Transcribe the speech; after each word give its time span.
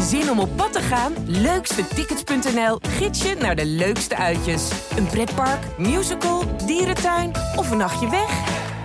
Zin 0.00 0.30
om 0.30 0.38
op 0.38 0.56
pad 0.56 0.72
te 0.72 0.80
gaan? 0.80 1.12
Leukstetickets.nl 1.26 2.78
gids 2.88 3.22
je 3.22 3.34
naar 3.34 3.56
de 3.56 3.66
leukste 3.66 4.16
uitjes. 4.16 4.70
Een 4.96 5.06
pretpark, 5.06 5.78
musical, 5.78 6.56
dierentuin 6.66 7.32
of 7.56 7.70
een 7.70 7.76
nachtje 7.76 8.10
weg? 8.10 8.30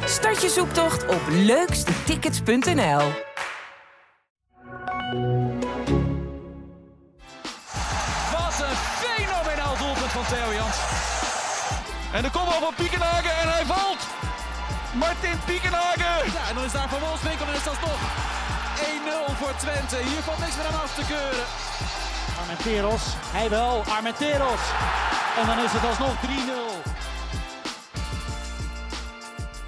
Start 0.06 0.42
je 0.42 0.50
zoektocht 0.50 1.08
op 1.08 1.22
leukstetickets.nl. 1.30 3.02
Wat 8.32 8.56
een 8.68 8.78
fenomenaal 9.02 9.78
doelpunt 9.78 10.12
van 10.12 10.26
Theo 10.26 10.54
Jans. 10.54 10.78
En 12.14 12.24
de 12.24 12.32
kopbal 12.32 12.60
van 12.60 12.74
Piekenhagen 12.76 13.38
en 13.42 13.50
hij 13.50 13.66
valt. 13.66 14.08
Martin 14.94 15.40
Piekenhagen. 15.46 16.32
Ja, 16.34 16.50
en 16.50 16.56
dan 16.56 16.64
is 16.64 16.72
daar 16.72 16.90
Van 16.90 17.00
Wolfswinkel 17.00 17.46
en 17.48 17.54
is 17.54 17.64
dat 17.64 17.82
nog 17.82 18.00
1-0 18.80 19.36
voor 19.40 19.56
Twente. 19.56 19.96
Hier 19.96 20.22
valt 20.28 20.40
niks 20.40 20.56
meer 20.56 20.66
aan 20.66 20.82
af 20.82 20.96
te 20.96 21.06
keuren. 21.14 21.46
Armenteros, 22.42 23.04
hij 23.38 23.50
wel, 23.50 23.84
Armenteros. 23.84 24.64
En 25.40 25.46
dan 25.46 25.60
is 25.66 25.72
het 25.72 25.86
alsnog 25.90 26.16
3-0. 26.16 26.90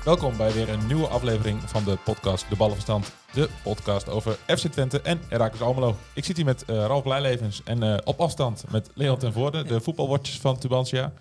Welkom 0.03 0.37
bij 0.37 0.53
weer 0.53 0.69
een 0.69 0.87
nieuwe 0.87 1.07
aflevering 1.07 1.61
van 1.65 1.83
de 1.83 1.97
podcast 2.03 2.49
De 2.49 2.55
Ballenverstand. 2.55 3.11
De 3.33 3.49
podcast 3.63 4.09
over 4.09 4.37
FC 4.47 4.67
Twente 4.67 5.01
en 5.01 5.21
Heracles 5.27 5.61
Almelo. 5.61 5.95
Ik 6.13 6.25
zit 6.25 6.35
hier 6.35 6.45
met 6.45 6.65
eh, 6.65 6.75
Ralf 6.75 7.03
Blijlevens 7.03 7.61
en 7.63 7.83
eh, 7.83 7.97
op 8.03 8.19
afstand 8.19 8.63
met 8.69 8.89
Leon 8.93 9.17
ten 9.17 9.33
Voorde, 9.33 9.63
de 9.63 9.81
voetbalwatchers 9.81 10.39
van 10.39 10.57
Tubantia. 10.57 11.13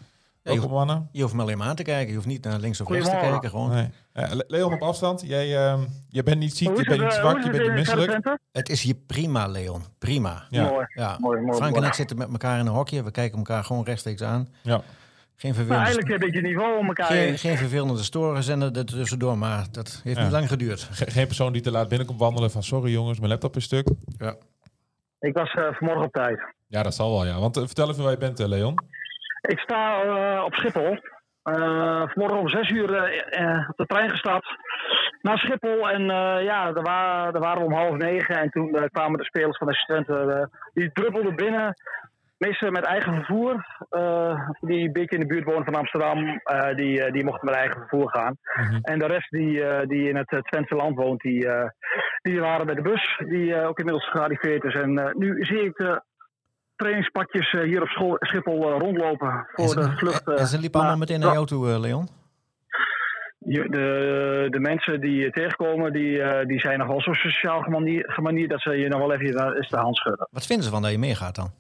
Mannen. 0.43 1.09
Je 1.13 1.23
hoeft 1.23 1.35
me 1.35 1.43
alleen 1.43 1.59
maar 1.59 1.67
aan 1.69 1.77
te 1.77 1.83
kijken. 1.83 2.09
Je 2.09 2.15
hoeft 2.15 2.27
niet 2.27 2.45
naar 2.45 2.59
links 2.59 2.81
of 2.81 2.89
rechts 2.89 3.09
te 3.11 3.17
kijken. 3.17 3.51
Gewoon. 3.51 3.71
Nee. 3.71 3.89
Le- 4.13 4.45
Leon 4.47 4.73
op 4.73 4.83
afstand, 4.83 5.23
jij, 5.27 5.57
ehm, 5.67 5.81
je 6.09 6.23
bent 6.23 6.39
niet 6.39 6.57
ziek, 6.57 6.69
je 6.77 6.85
bent 6.85 7.01
niet 7.03 7.13
eh, 7.13 7.19
zwak, 7.19 7.43
je 7.43 7.51
bent 7.51 7.63
niet 7.63 7.73
misselijk. 7.73 8.39
Het 8.53 8.69
is 8.69 8.83
hier 8.83 8.95
prima, 8.95 9.47
Leon. 9.47 9.83
Prima. 9.99 10.45
Ja. 10.51 10.69
Mooi. 10.69 10.87
Ja. 10.95 11.17
Mooi, 11.19 11.41
mooi. 11.41 11.57
Frank 11.57 11.77
en 11.77 11.85
ik 11.85 11.95
zitten 11.95 12.17
met 12.19 12.31
elkaar 12.31 12.59
in 12.59 12.67
een 12.67 12.73
hokje. 12.73 13.03
We 13.03 13.11
kijken 13.11 13.39
elkaar 13.39 13.65
gewoon 13.65 13.85
rechtstreeks 13.85 14.23
aan. 14.23 14.49
Ja. 14.63 14.81
Geen 15.37 15.53
Nou, 15.53 15.55
vervelende, 15.55 15.75
eigenlijk 15.85 16.09
een 16.11 16.19
beetje 16.31 16.41
niveau 16.49 16.79
om 16.79 16.87
elkaar 16.87 17.07
geen, 17.07 17.17
heen. 17.17 17.39
geen 17.39 17.57
vervelende 17.57 18.03
storenzender 18.03 18.77
er 18.77 18.85
tussendoor. 18.85 19.39
Maar 19.39 19.67
dat 19.71 20.01
heeft 20.05 20.17
Ja. 20.17 20.23
niet 20.23 20.33
lang 20.33 20.49
geduurd. 20.49 20.89
Ge- 20.91 21.11
geen 21.11 21.27
persoon 21.27 21.53
die 21.53 21.63
te 21.63 21.71
laat 21.71 21.89
binnenkomt 21.89 22.19
wandelen 22.19 22.51
van 22.51 22.63
sorry 22.63 22.93
jongens, 22.93 23.19
mijn 23.19 23.31
laptop 23.31 23.57
is 23.57 23.65
stuk. 23.65 23.89
Ja. 24.19 24.35
Ik 25.21 25.35
was 25.35 25.53
eh, 25.55 25.65
vanmorgen 25.73 26.05
op 26.07 26.13
tijd. 26.13 26.41
Ja, 26.67 26.83
dat 26.83 26.95
zal 26.95 27.11
wel 27.11 27.27
ja. 27.27 27.39
Want 27.41 27.57
eh, 27.57 27.63
vertel 27.67 27.91
even 27.91 28.03
waar 28.03 28.13
je 28.13 28.19
bent 28.19 28.39
Leon. 28.39 28.75
Ik 29.41 29.59
sta 29.59 30.03
eh, 30.03 30.45
op 30.45 30.55
Schiphol. 30.55 30.99
Eh, 31.43 32.03
vanmorgen 32.09 32.39
om 32.39 32.49
zes 32.49 32.69
uur 32.71 32.95
eh, 32.95 33.69
op 33.69 33.77
de 33.77 33.87
trein 33.87 34.11
gestapt 34.11 34.47
naar 35.23 35.39
Schiphol. 35.39 35.91
En 35.91 36.03
ja, 36.45 36.73
daar, 36.73 36.83
wa- 36.85 37.31
daar 37.31 37.41
waren 37.43 37.59
we 37.59 37.65
om 37.67 37.73
half 37.73 37.97
negen. 37.97 38.37
En 38.37 38.51
toen 38.51 38.89
kwamen 38.93 39.19
de 39.19 39.25
spelers 39.25 39.57
van 39.59 39.67
de 39.67 39.75
studenten. 39.75 40.51
die 40.73 40.93
druppelden 40.93 41.37
binnen. 41.37 41.75
Meestal 42.39 42.71
met 42.71 42.85
eigen 42.85 43.15
vervoer. 43.15 43.65
Die 44.61 44.87
een 44.87 44.93
beetje 44.93 45.17
in 45.17 45.21
de 45.21 45.27
buurt 45.27 45.45
wonen 45.45 45.65
van 45.65 45.75
Amsterdam. 45.75 46.41
die, 46.75 47.11
die 47.13 47.25
mochten 47.25 47.45
met 47.47 47.55
eigen 47.55 47.77
vervoer 47.81 48.11
gaan. 48.11 48.37
Mhm. 48.55 48.79
En 48.83 48.99
de 48.99 49.07
rest 49.07 49.31
die, 49.31 49.87
die 49.87 50.09
in 50.09 50.17
het 50.17 50.39
Twentse 50.43 50.75
land 50.75 50.97
woont, 50.97 51.21
die, 51.21 51.49
die 52.23 52.41
waren 52.41 52.67
bij 52.67 52.75
de 52.75 52.83
bus. 52.83 53.21
Die 53.27 53.61
ook 53.63 53.79
inmiddels 53.79 54.11
gearriveerd 54.11 54.65
is. 54.65 54.75
En 54.75 55.13
nu 55.17 55.45
zie 55.45 55.65
ik 55.65 55.77
de 55.77 56.03
trainingspakjes 56.81 57.53
eh, 57.53 57.61
hier 57.63 57.83
op 57.83 57.89
school, 57.89 58.17
Schiphol 58.19 58.71
eh, 58.73 58.79
rondlopen 58.79 59.29
En 59.29 59.47
voor 59.55 59.69
ze, 59.69 59.75
de 59.81 59.97
vlucht. 59.97 60.29
eh, 60.29 60.41
en 60.41 60.47
ze 60.47 60.59
liepen 60.59 60.81
allemaal 60.81 60.99
meteen 60.99 61.21
naar 61.21 61.33
jou 61.33 61.47
toe, 61.47 61.71
eh, 61.71 61.81
Leon. 61.81 62.09
De, 63.39 64.47
de 64.51 64.59
mensen 64.61 65.01
die 65.01 65.15
je 65.21 65.31
tegenkomen, 65.31 65.93
die, 65.93 66.23
eh, 66.23 66.47
die 66.47 66.61
zijn 66.61 66.79
nog 66.79 66.89
wel 66.89 67.01
zo 67.03 67.13
sociaal 67.13 67.61
gemanierd, 67.63 68.13
gemanierd 68.13 68.51
dat 68.51 68.61
ze 68.61 68.71
je 68.71 68.89
nog 68.89 68.99
wel 69.01 69.13
even 69.13 69.55
eens 69.57 69.69
de 69.69 69.77
hand 69.77 69.97
schudden. 69.97 70.29
Wat 70.31 70.47
vinden 70.47 70.65
ze 70.65 70.71
van 70.71 70.83
dat 70.83 70.91
je 70.91 70.99
meegaat 70.99 71.35
dan? 71.35 71.51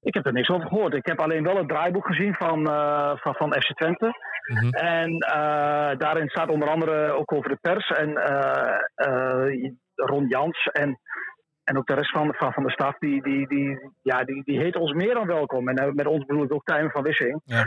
Ik 0.00 0.14
heb 0.14 0.26
er 0.26 0.32
niks 0.32 0.48
over 0.48 0.66
gehoord. 0.68 0.94
Ik 0.94 1.06
heb 1.06 1.20
alleen 1.20 1.42
wel 1.42 1.56
het 1.56 1.68
draaiboek 1.68 2.06
gezien 2.06 2.34
van, 2.34 2.66
eh, 2.70 3.10
van, 3.16 3.34
van 3.34 3.52
FC 3.52 3.74
Twente. 3.76 4.12
Mhm. 4.46 4.68
En 4.68 5.10
eh, 5.18 5.98
daarin 5.98 6.28
staat 6.28 6.48
onder 6.50 6.68
andere 6.68 7.12
ook 7.12 7.32
over 7.32 7.48
de 7.50 7.58
pers 7.60 7.88
en 7.90 8.16
eh, 8.16 8.78
eh, 8.94 9.70
Ron 9.94 10.26
Jans 10.28 10.66
en, 10.72 10.98
en 11.66 11.78
ook 11.78 11.86
de 11.86 11.94
rest 11.94 12.10
van, 12.10 12.34
van, 12.34 12.52
van 12.52 12.62
de 12.62 12.70
staf. 12.70 12.98
Die, 12.98 13.22
die, 13.22 13.48
die, 13.48 13.90
ja, 14.02 14.24
die, 14.24 14.42
die 14.44 14.58
heet 14.58 14.76
ons 14.76 14.92
meer 14.92 15.14
dan 15.14 15.26
welkom. 15.26 15.68
En 15.68 15.76
eh, 15.76 15.92
met 15.92 16.06
ons 16.06 16.24
bedoel 16.24 16.44
ik 16.44 16.52
ook 16.52 16.64
Tijmen 16.64 16.90
van 16.90 17.02
Wissing. 17.02 17.40
Ja. 17.44 17.64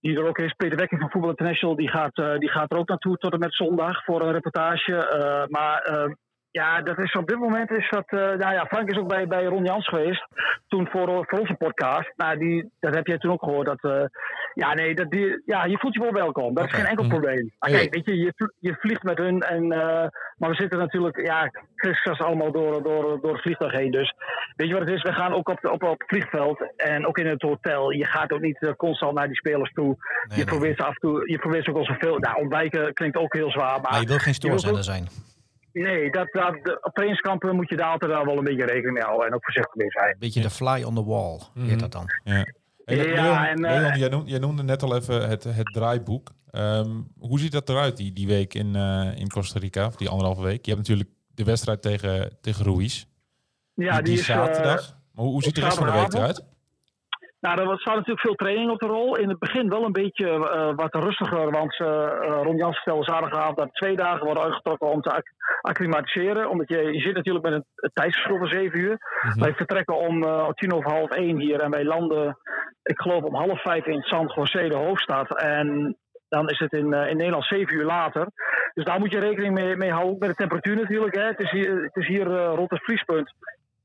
Die 0.00 0.16
er 0.16 0.28
ook 0.28 0.38
is. 0.38 0.52
Peter 0.52 0.76
Wekking 0.76 1.00
van 1.00 1.10
Voetbal 1.10 1.30
International 1.30 1.76
die 1.76 1.88
gaat, 1.88 2.18
eh, 2.18 2.38
die 2.38 2.48
gaat 2.48 2.72
er 2.72 2.78
ook 2.78 2.88
naartoe 2.88 3.16
tot 3.16 3.32
en 3.32 3.38
met 3.38 3.54
zondag 3.54 4.04
voor 4.04 4.22
een 4.22 4.32
reportage. 4.32 4.94
Eh, 4.94 5.46
maar 5.46 5.82
ja, 6.50 6.82
dat 6.82 6.98
is 6.98 7.12
op 7.12 7.26
dit 7.28 7.38
moment 7.38 7.70
is 7.70 7.90
dat. 7.90 8.04
eh, 8.06 8.18
nou 8.18 8.52
ja, 8.54 8.66
Frank 8.66 8.90
is 8.90 8.98
ook 8.98 9.08
bij, 9.08 9.26
bij 9.26 9.44
Ron 9.44 9.64
Jans 9.64 9.88
geweest. 9.88 10.26
Toen 10.68 10.88
voor, 10.90 11.24
voor 11.28 11.38
onze 11.38 11.54
podcast. 11.54 12.12
Nou, 12.16 12.38
die, 12.38 12.70
dat 12.80 12.94
heb 12.94 13.06
jij 13.06 13.18
toen 13.18 13.30
ook 13.32 13.42
gehoord. 13.44 13.66
Dat, 13.66 13.82
eh, 13.92 14.04
ja, 14.54 14.74
nee, 14.74 14.94
dat 14.94 15.10
die, 15.10 15.42
ja, 15.46 15.64
je 15.64 15.78
voelt 15.78 15.94
je 15.94 16.00
wel 16.00 16.12
welkom. 16.12 16.54
Dat 16.54 16.64
is 16.64 16.72
geen 16.72 16.84
enkel 16.86 17.04
Mhm. 17.04 17.12
probleem. 17.12 17.52
Maar 17.58 17.70
kijk, 17.70 17.94
weet 17.94 18.04
je, 18.04 18.16
je, 18.16 18.52
je 18.58 18.74
vliegt 18.80 19.02
met 19.02 19.18
hun. 19.18 19.40
En, 19.40 19.72
eh, 19.72 20.06
maar 20.36 20.50
we 20.50 20.54
zitten 20.54 20.78
natuurlijk, 20.78 21.26
ja, 21.26 21.50
kriskras 21.76 22.18
allemaal 22.20 22.52
door, 22.52 22.82
door, 22.82 23.20
door 23.20 23.32
het 23.32 23.42
vliegtuig 23.42 23.72
heen. 23.72 23.90
Dus 23.90 24.14
weet 24.56 24.68
je 24.68 24.74
wat 24.74 24.82
het 24.82 24.92
is? 24.96 25.02
We 25.02 25.12
gaan 25.12 25.32
ook 25.34 25.48
op, 25.48 25.64
op, 25.64 25.82
op 25.82 25.98
het 25.98 26.08
vliegveld 26.08 26.72
en 26.76 27.06
ook 27.06 27.18
in 27.18 27.26
het 27.26 27.42
hotel. 27.42 27.90
Je 27.90 28.04
gaat 28.06 28.32
ook 28.32 28.40
niet 28.40 28.62
eh, 28.62 28.72
constant 28.72 29.14
naar 29.14 29.26
die 29.26 29.36
spelers 29.36 29.72
toe. 29.72 29.96
Nee, 30.28 30.38
je 30.38 30.44
probeert 30.44 30.76
ze 30.76 30.82
af 30.84 30.94
en 30.94 31.00
toe, 31.00 31.30
je 31.30 31.38
probeert 31.38 31.64
ze 31.64 31.70
ook 31.70 31.76
wel 31.76 31.84
zoveel. 31.86 32.18
Nou, 32.18 32.36
ontwijken 32.40 32.94
klinkt 32.94 33.16
ook 33.16 33.32
heel 33.34 33.50
zwaar. 33.50 33.80
Maar 33.80 33.90
Maar 33.90 34.00
je 34.00 34.06
wil 34.06 34.18
geen 34.18 34.34
stoorzender 34.34 34.84
zijn. 34.84 35.06
Nee, 35.82 36.10
dat, 36.10 36.32
dat, 36.32 36.54
op 36.84 36.92
trainingskampen 36.92 37.56
moet 37.56 37.68
je 37.68 37.76
daar 37.76 37.90
altijd 37.90 38.10
wel 38.24 38.38
een 38.38 38.44
beetje 38.44 38.64
rekening 38.64 38.92
mee 38.92 39.02
houden. 39.02 39.26
En 39.26 39.34
ook 39.34 39.44
voorzichtig 39.44 39.74
mee 39.74 39.90
zijn. 39.90 40.16
Beetje 40.18 40.40
de 40.40 40.50
fly 40.50 40.82
on 40.82 40.94
the 40.94 41.04
wall, 41.04 41.40
Mhm. 41.54 41.68
heet 41.68 41.80
dat 41.80 41.92
dan. 41.92 42.10
Ja. 42.24 42.32
Hey, 42.84 42.96
Le- 42.96 43.02
Ja, 43.02 43.22
Leon, 43.22 43.36
en, 43.44 43.64
eh, 43.64 43.80
Leon, 43.80 43.98
jij, 43.98 44.08
noemde, 44.08 44.30
jij 44.30 44.38
noemde 44.38 44.62
net 44.62 44.82
al 44.82 44.96
even 44.96 45.28
het, 45.28 45.44
het 45.44 45.72
draaiboek. 45.72 46.30
Ehm, 46.50 46.90
hoe 47.18 47.38
ziet 47.38 47.52
dat 47.52 47.68
eruit 47.68 47.96
die, 47.96 48.12
die 48.12 48.26
week 48.26 48.54
in, 48.54 48.76
eh, 48.76 49.10
in 49.16 49.28
Costa 49.28 49.58
Rica, 49.58 49.86
of 49.86 49.96
die 49.96 50.08
anderhalve 50.08 50.42
week? 50.42 50.64
Je 50.66 50.72
hebt 50.74 50.88
natuurlijk 50.88 51.10
de 51.34 51.44
wedstrijd 51.44 51.82
tegen, 51.82 52.38
tegen 52.40 52.64
Ruiz. 52.64 53.04
Ja, 53.74 53.94
die, 53.94 54.02
die, 54.02 54.12
die 54.12 54.22
is. 54.22 54.28
eh, 54.28 54.36
zaterdag. 54.36 54.96
maar 55.12 55.24
hoe, 55.24 55.32
hoe 55.32 55.42
ziet 55.42 55.54
de 55.54 55.60
rest 55.60 55.76
van 55.78 55.86
de 55.86 55.92
week 55.92 56.12
eruit? 56.14 56.44
Nou, 57.40 57.70
er 57.70 57.78
staat 57.78 57.94
natuurlijk 57.94 58.26
veel 58.26 58.34
training 58.34 58.70
op 58.70 58.78
de 58.78 58.86
rol. 58.86 59.16
In 59.16 59.28
het 59.28 59.38
begin 59.38 59.68
wel 59.68 59.84
een 59.84 59.92
beetje 59.92 60.28
eh, 60.28 60.74
wat 60.74 60.94
rustiger, 60.94 61.50
want 61.50 61.80
eh, 61.80 62.40
Ron 62.42 62.56
Jans 62.56 62.78
stelde 62.78 63.04
zaterdagavond 63.04 63.56
dat 63.56 63.74
twee 63.74 63.96
dagen 63.96 64.24
worden 64.24 64.42
uitgetrokken 64.42 64.88
om 64.88 65.00
te 65.00 65.10
acc- 65.10 65.34
acclimatiseren. 65.60 66.50
Omdat 66.50 66.68
je, 66.68 66.92
je 66.92 67.00
zit 67.00 67.14
natuurlijk 67.14 67.44
met 67.44 67.54
een, 67.54 67.64
een 67.76 67.90
tijdsverschil 67.92 68.38
van 68.38 68.48
zeven 68.48 68.78
uur. 68.78 68.96
Mhm. 69.22 69.40
Wij 69.40 69.54
vertrekken 69.54 69.96
om 69.96 70.22
tien 70.54 70.72
over 70.72 70.90
half 70.90 71.10
één 71.10 71.38
hier 71.38 71.60
en 71.60 71.70
wij 71.70 71.84
landen, 71.84 72.38
ik 72.82 73.00
geloof 73.00 73.22
om 73.22 73.34
half 73.34 73.62
vijf 73.62 73.86
in 73.86 74.02
San 74.02 74.32
José, 74.34 74.68
de 74.68 74.76
hoofdstad. 74.76 75.40
En 75.40 75.96
dan 76.28 76.48
is 76.48 76.58
het 76.58 76.72
in, 76.72 76.92
in 76.92 77.16
Nederland 77.16 77.44
zeven 77.44 77.74
uur 77.74 77.84
later. 77.84 78.26
Dus 78.74 78.84
daar 78.84 78.98
moet 78.98 79.12
je 79.12 79.18
rekening 79.18 79.54
mee, 79.54 79.76
mee 79.76 79.92
houden. 79.92 80.18
Met 80.18 80.28
de 80.28 80.34
temperatuur 80.34 80.76
natuurlijk. 80.76 81.14
Hè. 81.14 81.22
Het 81.22 81.40
is 81.40 81.50
hier, 81.50 81.82
het 81.82 81.96
is 81.96 82.06
hier 82.06 82.24
rond 82.32 82.70
het 82.70 82.84
vriespunt. 82.84 83.32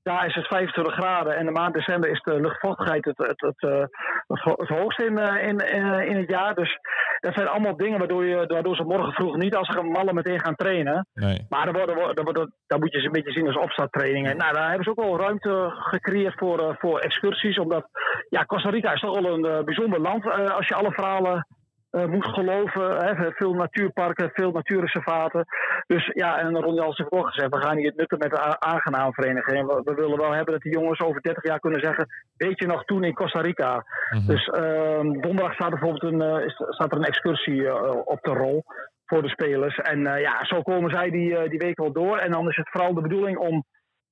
Daar 0.03 0.25
is 0.25 0.36
het 0.36 0.47
25 0.47 0.94
graden 0.94 1.36
en 1.36 1.46
de 1.46 1.52
maand 1.52 1.74
december 1.74 2.09
is 2.09 2.22
de 2.22 2.40
luchtvochtigheid 2.41 3.06
het, 3.06 3.18
het, 3.18 3.41
het, 3.41 3.62
eh, 3.72 3.84
het, 4.28 4.40
ho- 4.40 4.58
het 4.58 4.69
hoogst 4.69 5.00
in, 5.00 5.18
eh, 5.18 5.47
in, 5.47 5.59
eh, 5.59 6.09
in 6.09 6.18
het 6.18 6.30
jaar. 6.30 6.56
Dus 6.56 6.78
dat 7.19 7.34
zijn 7.34 7.47
allemaal 7.47 7.78
dingen 7.78 8.00
waardoor, 8.00 8.25
je, 8.25 8.46
waardoor 8.47 8.75
ze 8.75 8.84
morgen 8.84 9.14
vroeg 9.14 9.36
niet 9.38 9.56
als 9.56 9.68
ze 9.68 9.81
mallen 9.81 10.16
meteen 10.16 10.40
gaan 10.40 10.56
trainen. 10.56 11.08
Nee. 11.14 11.46
Maar 11.50 11.66
dan, 11.66 11.74
worden, 11.74 12.53
dan, 12.68 12.80
moet 12.80 12.91
je 12.91 13.00
ze 13.00 13.06
een 13.06 13.12
beetje 13.12 13.31
zien 13.31 13.47
als 13.47 13.58
opstarttrainingen. 13.58 14.38
Nou, 14.38 14.53
daar 14.53 14.68
hebben 14.68 14.84
ze 14.84 14.90
ook 14.90 15.06
wel 15.06 15.19
ruimte 15.19 15.72
gecreëerd 15.74 16.38
voor, 16.38 16.75
voor 16.80 17.00
excursies. 17.00 17.59
Omdat 17.59 17.85
ja, 18.30 18.46
Costa 18.46 18.70
Rica 18.70 18.94
is 18.94 19.00
toch 19.00 19.20
wel 19.20 19.34
een 19.34 19.66
bijzonder 19.66 20.00
land 20.00 20.25
als 20.52 20.68
je 20.68 20.75
alle 20.75 20.91
verhalen 20.91 21.47
eh, 21.93 22.05
moet 22.05 22.25
geloven. 22.25 23.05
Hè. 23.05 23.31
Veel 23.31 23.53
natuurparken, 23.53 24.29
veel 24.33 24.51
natuurreservaten. 24.51 25.45
Dus 25.87 26.05
ja, 26.13 26.39
en 26.39 26.61
Ron 26.61 26.73
Jans 26.73 26.97
heeft 26.97 27.11
ook 27.11 27.27
gezegd, 27.27 27.49
we 27.49 27.61
gaan 27.61 27.77
hier 27.77 27.87
het 27.87 27.95
nutten 27.95 28.17
met 28.17 28.29
de 28.29 28.59
aangenaam 28.59 29.13
verenigen. 29.13 29.55
En 29.55 29.66
we, 29.67 29.81
we 29.84 29.93
willen 29.93 30.17
wel 30.17 30.31
hebben 30.31 30.53
dat 30.53 30.61
die 30.61 30.72
jongens 30.72 30.99
over 30.99 31.22
30 31.22 31.43
jaar 31.43 31.59
kunnen 31.59 31.79
zeggen, 31.79 32.07
weet 32.37 32.59
je 32.59 32.67
nog 32.67 32.84
toen 32.84 33.03
in 33.03 33.13
Costa 33.13 33.41
Rica. 33.41 33.85
Mhm. 34.09 34.28
Dus 34.28 34.47
ehm, 34.47 35.11
donderdag 35.11 35.53
staat 35.53 35.72
er 35.72 35.79
bijvoorbeeld 35.79 36.13
een, 36.13 36.22
eh, 36.22 36.49
staat 36.69 36.91
er 36.91 36.97
een 36.97 37.03
excursie 37.03 37.67
eh, 37.67 37.96
op 38.05 38.19
de 38.22 38.34
rol 38.34 38.63
voor 39.05 39.22
de 39.22 39.29
spelers. 39.29 39.78
En 39.78 39.99
ja, 39.99 40.46
zo 40.46 40.61
komen 40.61 40.91
zij 40.91 41.09
die, 41.09 41.49
die 41.49 41.59
week 41.59 41.79
wel 41.79 41.91
door. 41.91 42.17
En 42.17 42.31
dan 42.31 42.49
is 42.49 42.55
het 42.55 42.69
vooral 42.69 42.93
de 42.93 43.01
bedoeling 43.01 43.37
om 43.37 43.63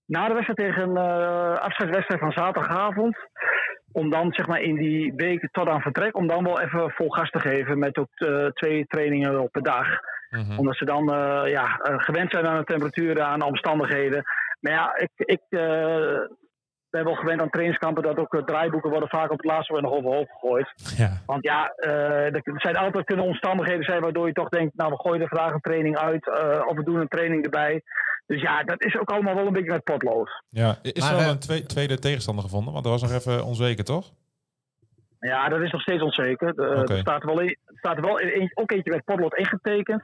na 0.06 0.28
de 0.28 0.34
wedstrijd 0.34 0.60
tegen 0.60 0.98
eh 0.98 1.58
afscheidswedstrijd 1.58 2.22
van 2.22 2.32
zaterdagavond. 2.32 3.18
Om 3.92 4.10
dan 4.10 4.34
zeg 4.34 4.48
maar 4.48 4.62
in 4.62 4.76
die 4.76 5.14
week 5.16 5.50
tot 5.52 5.68
aan 5.68 5.82
vertrek, 5.82 6.18
om 6.18 6.28
dan 6.28 6.44
wel 6.44 6.62
even 6.62 6.92
vol 6.92 7.10
gas 7.10 7.30
te 7.30 7.40
geven 7.40 7.80
met 7.80 7.98
ook 7.98 8.10
eh, 8.14 8.46
twee 8.46 8.86
trainingen 8.88 9.50
per 9.52 9.64
dag. 9.64 9.88
Mhm. 10.30 10.58
Omdat 10.58 10.78
ze 10.78 10.86
dan 10.86 11.14
eh, 11.14 11.52
ja, 11.52 11.78
eh, 11.78 12.00
gewend 12.00 12.32
zijn 12.32 12.48
aan 12.48 12.58
de 12.58 12.64
temperaturen, 12.64 13.26
aan 13.26 13.40
de 13.40 13.46
omstandigheden. 13.46 14.24
Maar 14.60 14.74
ja, 14.74 14.98
ik, 14.98 15.12
ik 15.16 15.42
ben 16.90 17.04
wel 17.04 17.16
gewend 17.16 17.42
aan 17.42 17.50
trainingskampen 17.50 18.04
dat 18.04 18.18
ook 18.18 18.42
draaiboeken 18.46 18.90
worden 18.90 19.10
vaak 19.10 19.32
op 19.32 19.38
het 19.38 19.52
laatste 19.52 19.74
moment 19.74 19.92
nog 19.92 20.00
overhoop 20.00 20.30
gegooid. 20.30 20.72
Ja. 20.98 21.10
Want 21.26 21.44
ja, 21.44 21.74
er 21.76 22.42
zijn 22.56 22.76
altijd 22.76 23.06
kunnen 23.06 23.26
omstandigheden 23.26 23.84
zijn 23.84 24.02
waardoor 24.02 24.28
je 24.28 24.34
toch 24.34 24.50
denkt, 24.50 24.76
nou 24.76 24.92
we 24.92 25.00
gooien 25.00 25.22
er 25.22 25.28
vandaag 25.28 25.54
een 25.54 25.62
training 25.62 25.98
uit 25.98 26.28
of 26.68 26.76
we 26.76 26.84
doen 26.84 27.00
een 27.00 27.08
training 27.08 27.44
erbij. 27.44 27.82
Dus 28.32 28.42
ja, 28.42 28.64
dat 28.64 28.84
is 28.84 28.98
ook 29.00 29.10
allemaal 29.10 29.36
wel 29.36 29.46
een 29.48 29.54
beetje 29.54 29.72
met 29.72 29.84
potlood. 29.84 30.44
Ja, 30.50 30.78
is 30.82 31.02
Maar, 31.02 31.10
er 31.10 31.16
wel 31.16 31.26
eh, 31.26 31.32
een 31.32 31.40
twe- 31.40 31.66
tweede 31.66 32.00
tegenstander 32.00 32.44
gevonden? 32.44 32.74
Want 32.74 32.86
dat 32.86 32.94
was 32.94 33.02
nog 33.02 33.20
even 33.20 33.46
onzeker, 33.46 33.84
toch? 33.84 34.12
Ja, 35.20 35.50
dat 35.50 35.62
is 35.62 35.72
nog 35.72 35.82
steeds 35.82 36.02
onzeker. 36.02 36.60
Er 36.60 36.98
staat 36.98 37.24
wel, 37.24 37.42
er 37.42 37.58
staat 37.74 38.00
wel 38.00 38.22
een, 38.22 38.52
ook 38.54 38.72
eentje 38.72 38.92
met 38.92 39.04
potlood 39.06 39.38
ingetekend. 39.38 40.04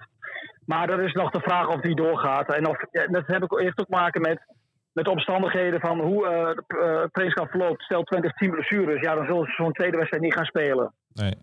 Maar 0.66 0.88
dat 0.88 1.00
is 1.00 1.14
nog 1.14 1.32
de 1.32 1.40
vraag 1.40 1.68
of 1.68 1.82
die 1.82 1.96
doorgaat. 1.96 2.54
En 2.54 2.68
of, 2.68 2.78
ja, 2.92 3.08
dat 3.08 3.28
heb 3.28 3.44
ik, 3.44 3.60
heeft 3.60 3.80
ook 3.80 3.86
te 3.86 3.96
maken 3.96 4.22
met, 4.22 4.40
met 4.92 5.06
de 5.06 5.12
omstandigheden 5.12 5.80
van 5.80 6.00
hoe 6.00 6.28
eh 6.28 6.32
de 6.32 7.00
het 7.02 7.14
trainingskamp 7.14 7.50
verloopt. 7.50 7.84
Stel 7.84 8.04
20 8.04 8.34
10 8.34 8.52
blessures, 8.52 9.02
ja, 9.02 9.16
dan 9.16 9.26
zullen 9.26 9.46
ze 9.46 9.52
zo'n 9.52 9.72
tweede 9.72 9.98
wedstrijd 9.98 10.24
niet 10.24 10.34
gaan 10.34 10.46
spelen. 10.46 10.94
Nee. 11.14 11.34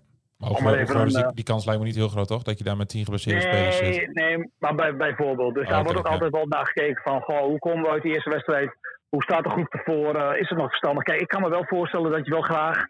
Maar 0.45 0.81
ook 0.81 0.89
een, 0.89 1.07
die, 1.09 1.19
eh, 1.25 1.29
die 1.35 1.45
kans 1.45 1.65
lijkt 1.65 1.81
me 1.81 1.87
niet 1.87 1.97
heel 1.97 2.09
groot, 2.09 2.27
toch? 2.29 2.43
Dat 2.43 2.59
je 2.59 2.65
daar 2.65 2.77
met 2.77 2.89
tien 2.89 3.05
geblesseerde 3.05 3.41
spelers 3.41 3.81
Nee, 3.81 3.93
zit. 3.93 4.15
nee, 4.15 4.51
maar 4.59 4.75
bij, 4.75 4.97
bijvoorbeeld. 4.97 5.55
Dus 5.55 5.65
Ah, 5.67 5.71
daar 5.71 5.83
wordt 5.83 5.99
ook 5.99 6.07
ja. 6.07 6.13
altijd 6.13 6.33
wel 6.33 6.47
naar 6.47 6.67
gekeken 6.67 7.03
van, 7.03 7.21
goh, 7.21 7.39
hoe 7.41 7.59
komen 7.59 7.83
we 7.83 7.91
uit 7.91 8.03
die 8.03 8.15
eerste 8.15 8.31
wedstrijd? 8.31 8.77
Hoe 9.09 9.23
staat 9.23 9.45
de 9.45 9.51
groep 9.51 9.73
ervoor? 9.75 10.15
Eh, 10.15 10.41
is 10.41 10.49
het 10.49 10.59
nog 10.59 10.69
verstandig? 10.69 11.03
Kijk, 11.03 11.21
ik 11.21 11.29
kan 11.29 11.41
me 11.43 11.49
wel 11.49 11.65
voorstellen 11.67 12.11
dat 12.11 12.25
je 12.25 12.31
wel 12.31 12.41
graag 12.43 12.85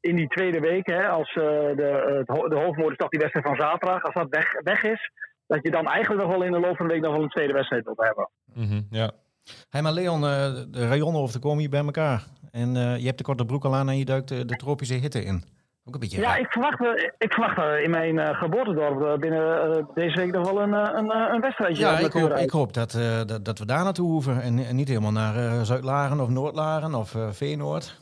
in 0.00 0.16
die 0.16 0.28
tweede 0.28 0.60
week, 0.60 0.86
hè, 0.86 1.08
als 1.08 1.28
eh, 1.28 1.42
de, 1.76 2.14
het 2.26 2.36
ho- 2.38 2.48
de 2.48 2.94
toch 2.96 3.08
die 3.08 3.20
wedstrijd 3.20 3.46
van 3.46 3.56
zaterdag, 3.56 4.02
als 4.02 4.14
dat 4.14 4.26
weg, 4.28 4.52
weg 4.62 4.82
is, 4.82 5.10
dat 5.46 5.58
je 5.62 5.70
dan 5.70 5.86
eigenlijk 5.86 6.22
nog 6.26 6.32
wel 6.36 6.42
in 6.46 6.52
de 6.52 6.60
loop 6.60 6.76
van 6.76 6.86
de 6.86 6.92
week 6.92 7.02
nog 7.02 7.12
wel 7.12 7.22
een 7.22 7.28
tweede 7.28 7.52
wedstrijd 7.52 7.84
wilt 7.84 8.00
hebben. 8.04 8.28
Mhm, 8.54 8.80
ja. 8.90 9.10
Hey, 9.70 9.82
maar 9.82 9.92
Leon, 9.92 10.24
eh, 10.24 10.54
de 10.70 10.88
rayonnen 10.88 11.22
of 11.22 11.38
komen 11.38 11.58
hier 11.58 11.70
bij 11.70 11.84
elkaar. 11.84 12.24
En 12.50 12.76
eh, 12.76 12.96
je 12.98 13.04
hebt 13.06 13.18
de 13.18 13.24
korte 13.24 13.44
broek 13.44 13.64
al 13.64 13.74
aan 13.74 13.88
en 13.88 13.98
je 13.98 14.04
duikt 14.04 14.28
de, 14.28 14.44
de 14.44 14.56
tropische 14.56 14.94
hitte 14.94 15.24
in. 15.24 15.44
Ook 15.90 15.96
een 15.96 16.08
beetje 16.08 16.20
Ja, 16.20 16.28
raar. 16.28 16.40
ik 16.40 16.50
verwacht, 16.50 16.80
eh, 16.84 17.08
ik 17.18 17.32
verwacht 17.32 17.58
eh, 17.58 17.82
in 17.84 17.90
mijn 17.90 18.18
eh, 18.18 18.38
geboortedorp 18.38 19.20
binnen 19.20 19.62
eh, 19.76 19.84
deze 19.94 20.16
week 20.16 20.32
nog 20.32 20.50
wel 20.50 20.62
een, 20.62 20.74
eh, 20.74 20.90
een, 20.92 21.10
een 21.34 21.40
wedstrijdje. 21.40 21.82
Ja, 21.82 21.98
ik 21.98 22.12
hoop, 22.12 22.32
ik 22.36 22.50
hoop 22.50 22.72
dat, 22.74 22.94
eh, 22.94 23.20
dat, 23.26 23.44
dat 23.44 23.58
we 23.58 23.66
daar 23.66 23.84
naartoe 23.84 24.10
hoeven. 24.10 24.42
En, 24.42 24.58
en 24.58 24.76
niet 24.76 24.88
helemaal 24.88 25.12
naar 25.12 25.36
eh 25.36 25.60
Zuid-Laren 25.62 26.20
of 26.20 26.28
Noord-Laren 26.28 26.94
of 26.94 27.14
eh 27.14 27.28
Veenoord. 27.30 28.00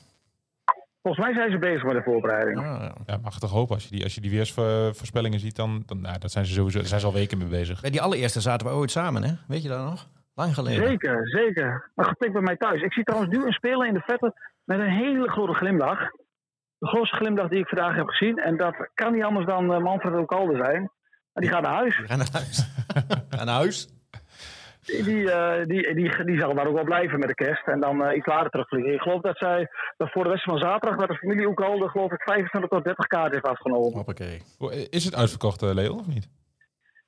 Volgens 1.02 1.26
mij 1.26 1.34
zijn 1.34 1.50
ze 1.50 1.58
bezig 1.58 1.82
met 1.82 1.92
de 1.94 2.02
voorbereiding. 2.02 2.60
Ja, 2.60 2.82
ja. 2.82 2.92
ja, 3.06 3.18
mag 3.22 3.38
toch 3.38 3.50
hopen. 3.50 3.74
Als 3.74 3.84
je 3.84 3.90
die, 3.90 4.04
als 4.04 4.14
je 4.14 4.20
die 4.20 4.30
weersvoorspellingen 4.30 5.40
ziet, 5.40 5.56
dan, 5.56 5.82
dan 5.86 6.00
nou, 6.00 6.18
dat 6.18 6.30
zijn 6.30 6.44
ze 6.46 6.52
sowieso, 6.52 6.78
daar 6.78 6.86
zijn 6.88 7.00
ze 7.00 7.06
al 7.06 7.12
weken 7.12 7.38
mee 7.38 7.48
bezig. 7.48 7.80
Bij 7.80 7.90
die 7.90 8.02
allereerste 8.02 8.40
zaten 8.40 8.66
we 8.66 8.72
ooit 8.72 8.90
samen, 8.90 9.22
hè? 9.24 9.32
Weet 9.48 9.62
je 9.62 9.68
dat 9.68 9.84
nog? 9.84 10.06
Lang 10.34 10.54
geleden. 10.54 10.88
Zeker, 10.88 11.28
zeker. 11.28 11.90
Maar 11.94 12.06
gepikt 12.06 12.32
bij 12.32 12.42
mij 12.42 12.56
thuis. 12.56 12.82
Ik 12.82 12.92
zie 12.92 13.04
trouwens 13.04 13.36
nu 13.36 13.44
een 13.46 13.52
speler 13.52 13.86
in 13.86 13.94
de 13.94 14.02
vette 14.06 14.34
met 14.64 14.78
een 14.78 14.90
hele 14.90 15.28
grote 15.30 15.52
glimlach. 15.54 15.98
De 16.78 16.86
grootste 16.86 17.16
glimlach 17.16 17.48
die 17.48 17.58
ik 17.58 17.68
vandaag 17.68 17.96
heb 17.96 18.08
gezien. 18.08 18.38
En 18.38 18.56
dat 18.56 18.88
kan 18.94 19.12
niet 19.12 19.22
anders 19.22 19.46
dan 19.46 19.72
eh, 19.72 19.80
Manfred 19.80 20.14
Okalde 20.14 20.56
zijn. 20.56 20.80
Maar 21.32 21.42
die 21.42 21.48
gaat 21.48 21.62
naar 21.62 21.74
huis. 21.74 21.98
We 21.98 22.06
gaan 22.06 22.18
naar 22.18 22.28
huis. 22.32 22.66
Naar 23.44 23.54
huis? 23.54 23.88
Die, 24.88 25.02
die, 25.02 25.30
eh, 25.30 25.66
die, 25.66 25.94
die, 25.94 26.24
die 26.24 26.38
zal 26.38 26.54
daar 26.54 26.66
ook 26.66 26.74
wel 26.74 26.84
blijven 26.84 27.18
met 27.18 27.28
de 27.28 27.34
kerst. 27.34 27.66
En 27.66 27.80
dan 27.80 28.04
eh, 28.04 28.16
iets 28.16 28.26
later 28.26 28.50
terugvliegen. 28.50 28.92
Ik 28.92 29.00
geloof 29.00 29.22
dat 29.22 29.36
zij 29.36 29.68
dat 29.96 30.10
voor 30.10 30.24
de 30.24 30.30
wedstrijd 30.30 30.58
van 30.58 30.68
zaterdag... 30.68 30.98
dat 30.98 31.08
de 31.08 31.14
familie 31.14 31.48
Okalde 31.48 31.88
geloof 31.88 32.12
ik 32.12 32.22
25 32.22 32.70
tot 32.70 32.84
30 32.84 33.06
kaarten 33.06 33.32
heeft 33.32 33.46
afgenomen. 33.46 33.92
Hoppakee. 33.92 34.42
Is 34.90 35.04
het 35.04 35.14
uitverkocht, 35.14 35.62
eh, 35.62 35.74
Leon, 35.74 35.98
of 35.98 36.06
niet? 36.06 36.28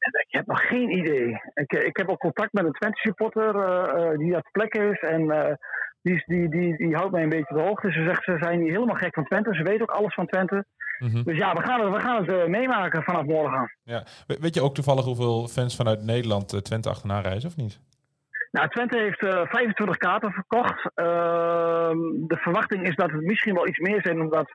Ik 0.00 0.26
heb 0.36 0.46
nog 0.46 0.66
geen 0.68 0.90
idee. 0.90 1.40
Ik, 1.54 1.72
eh, 1.72 1.86
ik 1.86 1.96
heb 1.96 2.08
ook 2.08 2.18
contact 2.18 2.52
met 2.52 2.64
een 2.64 2.72
Twente 2.72 2.98
supporter 3.00 3.54
eh, 3.56 4.18
die 4.18 4.32
dat 4.32 4.48
plek 4.52 4.74
is. 4.74 5.00
En 5.00 5.26
die, 6.02 6.22
die, 6.26 6.48
die, 6.48 6.76
die 6.76 6.94
houdt 6.94 7.12
mij 7.12 7.22
een 7.22 7.28
beetje 7.28 7.54
op 7.54 7.56
de 7.56 7.68
hoogte. 7.68 7.92
Ze 7.92 8.04
zegt 8.04 8.24
ze 8.24 8.36
zijn 8.40 8.58
niet 8.60 8.70
helemaal 8.70 8.94
gek 8.94 9.14
van 9.14 9.24
Twente. 9.24 9.54
Ze 9.54 9.62
weten 9.62 9.80
ook 9.82 9.96
alles 9.96 10.14
van 10.14 10.26
Twente. 10.26 10.64
Mhm. 10.98 11.22
Dus 11.22 11.36
ja, 11.38 11.52
we 11.54 11.62
gaan 11.62 11.80
het, 11.80 11.94
we 11.94 12.00
gaan 12.00 12.24
het 12.26 12.48
meemaken 12.48 13.02
vanaf 13.02 13.24
morgen. 13.24 13.76
Ja. 13.82 14.04
We- 14.26 14.36
Weet 14.40 14.54
je 14.54 14.62
ook 14.62 14.74
toevallig 14.74 15.04
hoeveel 15.04 15.48
fans 15.48 15.76
vanuit 15.76 16.02
Nederland 16.02 16.64
Twente 16.64 16.88
achterna 16.88 17.20
reizen, 17.20 17.48
of 17.48 17.56
niet? 17.56 17.80
Nou, 18.50 18.68
Twente 18.68 18.98
heeft 18.98 19.22
eh, 19.22 19.46
25 19.46 19.96
kaarten 19.96 20.32
verkocht. 20.32 20.90
Ehm, 20.94 21.98
de 22.26 22.36
verwachting 22.36 22.88
is 22.88 22.94
dat 22.96 23.10
het 23.10 23.20
misschien 23.22 23.54
wel 23.54 23.68
iets 23.68 23.78
meer 23.78 24.00
zijn, 24.02 24.20
omdat 24.20 24.52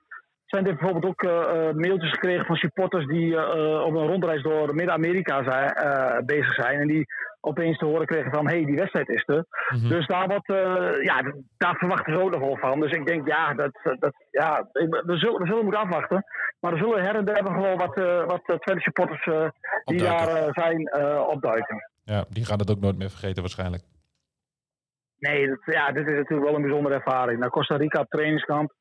Twente 0.55 0.69
heeft 0.69 0.81
bijvoorbeeld 0.81 1.13
ook 1.13 1.23
eh, 1.23 1.67
eh, 1.67 1.75
mailtjes 1.75 2.11
gekregen 2.11 2.45
van 2.45 2.55
supporters 2.55 3.05
die 3.05 3.37
eh, 3.37 3.81
op 3.85 3.95
een 3.95 4.07
rondreis 4.07 4.43
door 4.43 4.75
Midden-Amerika 4.75 5.43
zijn, 5.43 6.25
bezig 6.25 6.53
zijn. 6.53 6.79
En 6.79 6.87
die 6.87 7.05
opeens 7.41 7.77
te 7.77 7.85
horen 7.85 8.05
kregen 8.05 8.31
van, 8.31 8.47
hé, 8.47 8.55
hey, 8.55 8.65
die 8.65 8.75
wedstrijd 8.75 9.09
is 9.09 9.23
er. 9.25 9.45
Mhm. 9.69 9.87
Dus 9.87 10.07
daar, 10.07 10.27
wat, 10.27 10.43
ja, 11.01 11.33
daar 11.57 11.75
verwachten 11.75 12.13
ze 12.13 12.19
ook 12.19 12.31
nog 12.31 12.39
wel 12.39 12.57
van. 12.57 12.79
Dus 12.79 12.91
ik 12.91 13.05
denk, 13.05 13.27
ja, 13.27 13.53
dat, 13.53 13.71
dat, 13.99 14.13
ja 14.31 14.69
we, 14.71 15.17
zullen, 15.17 15.41
we 15.41 15.47
zullen 15.47 15.63
moeten 15.63 15.81
afwachten. 15.81 16.23
Maar 16.59 16.71
er 16.71 16.77
zullen 16.77 17.03
her 17.03 17.15
en 17.15 17.25
der 17.25 17.61
wel 17.61 17.77
wat, 17.77 17.97
eh 17.97 18.25
wat 18.25 18.43
Twente 18.43 18.81
supporters 18.81 19.53
die 19.85 20.03
daar 20.03 20.47
zijn 20.51 20.95
opduiken. 21.27 21.89
Ja, 22.03 22.25
die 22.29 22.45
gaan 22.45 22.59
het 22.59 22.71
ook 22.71 22.79
nooit 22.79 22.97
meer 22.97 23.09
vergeten 23.09 23.41
waarschijnlijk. 23.41 23.83
Nee, 25.17 25.47
dat, 25.47 25.59
ja, 25.65 25.91
dit 25.91 26.07
is 26.07 26.15
natuurlijk 26.15 26.49
wel 26.49 26.55
een 26.55 26.67
bijzondere 26.67 26.95
ervaring. 26.95 27.39
Naar 27.39 27.49
Costa 27.49 27.75
Rica 27.75 27.99
op 27.99 28.09
trainingskamp. 28.09 28.73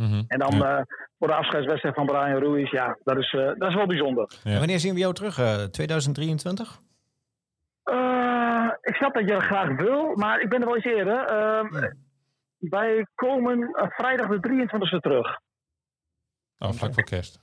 Mhm. 0.00 0.22
En 0.28 0.38
dan 0.38 0.56
Ja. 0.56 0.78
eh, 0.78 0.82
voor 1.18 1.28
de 1.28 1.34
afscheidswedstrijd 1.34 1.94
van 1.94 2.06
Brian 2.06 2.38
Ruiz. 2.42 2.70
Ja, 2.70 2.98
dat 3.04 3.16
is, 3.18 3.32
eh, 3.32 3.44
dat 3.58 3.68
is 3.68 3.74
wel 3.74 3.86
bijzonder. 3.86 4.30
Ja. 4.42 4.58
Wanneer 4.58 4.78
zien 4.78 4.94
we 4.94 5.00
jou 5.00 5.14
terug? 5.14 5.38
Eh, 5.38 5.62
2023? 5.64 6.80
Eh, 7.82 8.68
ik 8.80 8.94
snap 8.94 9.14
dat 9.14 9.22
je 9.28 9.32
dat 9.32 9.42
graag 9.42 9.76
wil, 9.76 10.14
maar 10.14 10.40
ik 10.40 10.48
ben 10.48 10.60
er 10.60 10.66
wel 10.66 10.74
eens 10.76 10.84
eerder. 10.84 11.24
Eh, 11.24 11.64
Wij 12.58 13.06
komen 13.14 13.68
vrijdag 13.74 14.28
de 14.28 14.40
23e 14.40 15.00
terug. 15.00 15.40
Oh, 16.58 16.70
vlak 16.72 16.94
voor 16.94 17.02
kerst. 17.02 17.40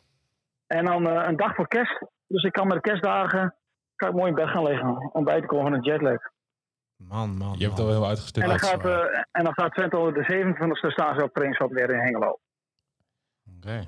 En 0.67 0.85
dan 0.85 1.05
een 1.05 1.35
dag 1.37 1.55
voor 1.55 1.67
kerst. 1.67 2.05
Dus 2.27 2.43
ik 2.43 2.51
kan 2.51 2.67
met 2.67 2.75
de 2.75 2.89
kerstdagen 2.89 3.55
kan 3.95 4.09
ik 4.09 4.15
mooi 4.15 4.29
in 4.29 4.35
bed 4.35 4.49
gaan 4.49 4.63
liggen. 4.63 5.09
Om 5.13 5.23
bij 5.23 5.41
te 5.41 5.45
komen 5.47 5.63
van 5.65 5.73
een 5.73 5.81
jetlag. 5.83 6.21
Man, 6.97 7.37
man, 7.37 7.55
Je 7.57 7.65
hebt 7.65 7.77
het 7.77 7.85
al 7.87 7.91
heel 7.91 8.01
En 8.03 8.07
uitgestippeld. 8.09 8.59
dan, 8.59 8.69
gaat, 8.69 8.85
eh, 8.85 9.19
en 9.31 9.43
dan 9.43 9.53
gaat 9.53 9.73
Twente 9.73 9.97
op 9.97 10.13
de 10.13 10.23
27e 10.23 10.89
staan 10.91 11.15
ze 11.15 11.23
op 11.63 11.71
weer 11.73 11.89
in 11.89 11.99
Hengelo. 11.99 12.39
Oké. 13.57 13.83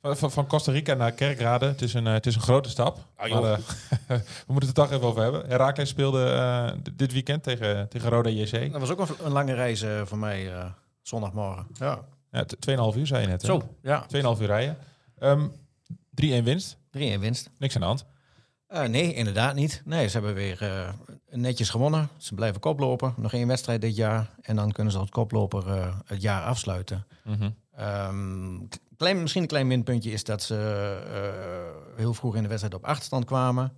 Van, 0.00 0.16
van- 0.16 0.30
van 0.30 0.46
Costa 0.46 0.72
Rica 0.72 0.94
naar 0.94 1.12
Kerkrade. 1.12 1.66
Het 1.66 1.82
is 1.82 1.94
een, 1.94 2.06
eh, 2.06 2.12
het 2.12 2.26
is 2.26 2.34
een 2.34 2.40
grote 2.40 2.68
stap. 2.68 2.98
Ah, 3.16 3.30
maar, 3.40 3.52
eh, 3.52 3.58
we 4.46 4.52
moeten 4.52 4.68
het 4.68 4.78
er 4.78 4.84
toch 4.84 4.90
even 4.92 5.06
over 5.08 5.22
hebben. 5.22 5.46
Herakles 5.48 5.88
speelde 5.88 6.24
eh, 6.30 6.72
dit 6.92 7.12
weekend 7.12 7.42
tegen, 7.42 7.88
tegen 7.88 8.08
Roda 8.10 8.30
JC. 8.30 8.72
Dat 8.72 8.80
was 8.80 8.90
ook 8.90 8.98
een, 9.00 9.26
een 9.26 9.32
lange 9.32 9.54
reis 9.54 9.82
eh, 9.82 10.02
voor 10.04 10.18
mij 10.18 10.52
eh, 10.54 10.64
zondagmorgen. 11.02 11.66
Ja. 11.72 11.98
Ja, 12.30 12.44
t- 12.44 12.56
2,5 12.60 12.96
uur 12.98 13.06
zei 13.06 13.20
je 13.22 13.26
net. 13.28 13.42
hè? 13.42 13.46
Zo, 13.48 13.62
ja. 13.82 14.06
2,5 14.36 14.40
uur 14.40 14.46
rijden. 14.46 14.76
Ehm 15.18 15.48
3-1 16.14 16.44
winst. 16.44 16.76
3-1 16.90 17.20
winst. 17.20 17.50
Niks 17.58 17.74
aan 17.74 17.80
de 17.80 17.86
hand. 17.86 18.06
Eh, 18.72 18.84
nee, 18.88 19.14
inderdaad 19.14 19.54
niet. 19.54 19.82
Nee, 19.84 20.06
ze 20.08 20.12
hebben 20.12 20.34
weer 20.34 20.62
eh, 20.62 20.88
netjes 21.30 21.70
gewonnen. 21.70 22.08
Ze 22.16 22.34
blijven 22.34 22.60
koploper. 22.60 23.14
Nog 23.16 23.32
één 23.32 23.46
wedstrijd 23.48 23.80
dit 23.80 23.96
jaar. 23.96 24.30
En 24.40 24.56
dan 24.56 24.72
kunnen 24.72 24.92
ze 24.92 24.98
als 24.98 25.10
koploper 25.10 25.68
eh, 25.68 25.96
het 26.04 26.22
jaar 26.22 26.44
afsluiten. 26.44 27.06
Mhm. 27.24 27.50
Ehm, 27.76 28.58
klein, 28.96 29.20
misschien 29.20 29.42
een 29.42 29.48
klein 29.48 29.66
minpuntje 29.66 30.10
is 30.10 30.24
dat 30.24 30.42
ze 30.42 30.54
heel 31.96 32.14
vroeg 32.14 32.36
in 32.36 32.42
de 32.42 32.48
wedstrijd 32.48 32.74
op 32.74 32.84
achterstand 32.84 33.24
kwamen. 33.24 33.72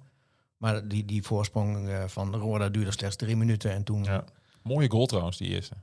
Maar 0.56 0.88
die, 0.88 1.04
die 1.04 1.22
voorsprong 1.22 1.88
van 2.06 2.34
Roda 2.36 2.68
duurde 2.68 2.92
slechts 2.92 3.16
drie 3.16 3.36
minuten. 3.36 3.70
En 3.70 3.84
toen 3.84 4.04
Ja. 4.04 4.24
Mooie 4.62 4.90
goal 4.90 5.06
trouwens, 5.06 5.36
die 5.36 5.48
eerste. 5.48 5.74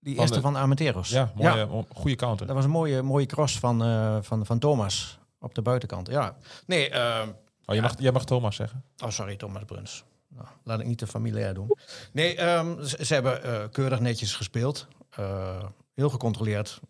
die 0.00 0.12
Van 0.14 0.22
eerste 0.22 0.36
de- 0.36 0.42
van 0.42 0.56
Armenteros. 0.56 1.08
Ja, 1.08 1.32
mooie, 1.34 1.66
mo- 1.66 1.86
goede 1.94 2.16
counter. 2.16 2.46
Dat 2.46 2.56
was 2.56 2.64
een 2.64 2.70
mooie, 2.70 3.02
mooie 3.02 3.26
cross 3.26 3.58
van, 3.58 3.78
van, 4.24 4.46
van 4.46 4.58
Thomas 4.58 5.18
op 5.40 5.54
de 5.54 5.62
buitenkant. 5.62 6.08
Ja. 6.08 6.36
Nee, 6.66 6.90
ehm, 6.90 7.28
Oh, 7.66 7.74
je 7.74 7.80
mag, 7.80 7.94
jij 7.98 8.12
mag 8.12 8.24
Thomas 8.24 8.56
zeggen. 8.56 8.84
Oh, 9.04 9.10
sorry, 9.10 9.36
Thomas 9.36 9.64
Bruns. 9.64 10.04
Nou, 10.28 10.46
laat 10.62 10.80
ik 10.80 10.86
niet 10.86 10.98
te 10.98 11.06
familiair 11.06 11.54
doen. 11.54 11.76
Nee, 12.12 12.36
ehm, 12.36 12.82
ze, 12.82 13.04
ze 13.04 13.14
hebben 13.14 13.42
eh, 13.42 13.64
keurig 13.72 14.00
netjes 14.00 14.34
gespeeld. 14.34 14.86
Eh, 15.10 15.64
heel 15.94 16.10
gecontroleerd. 16.10 16.80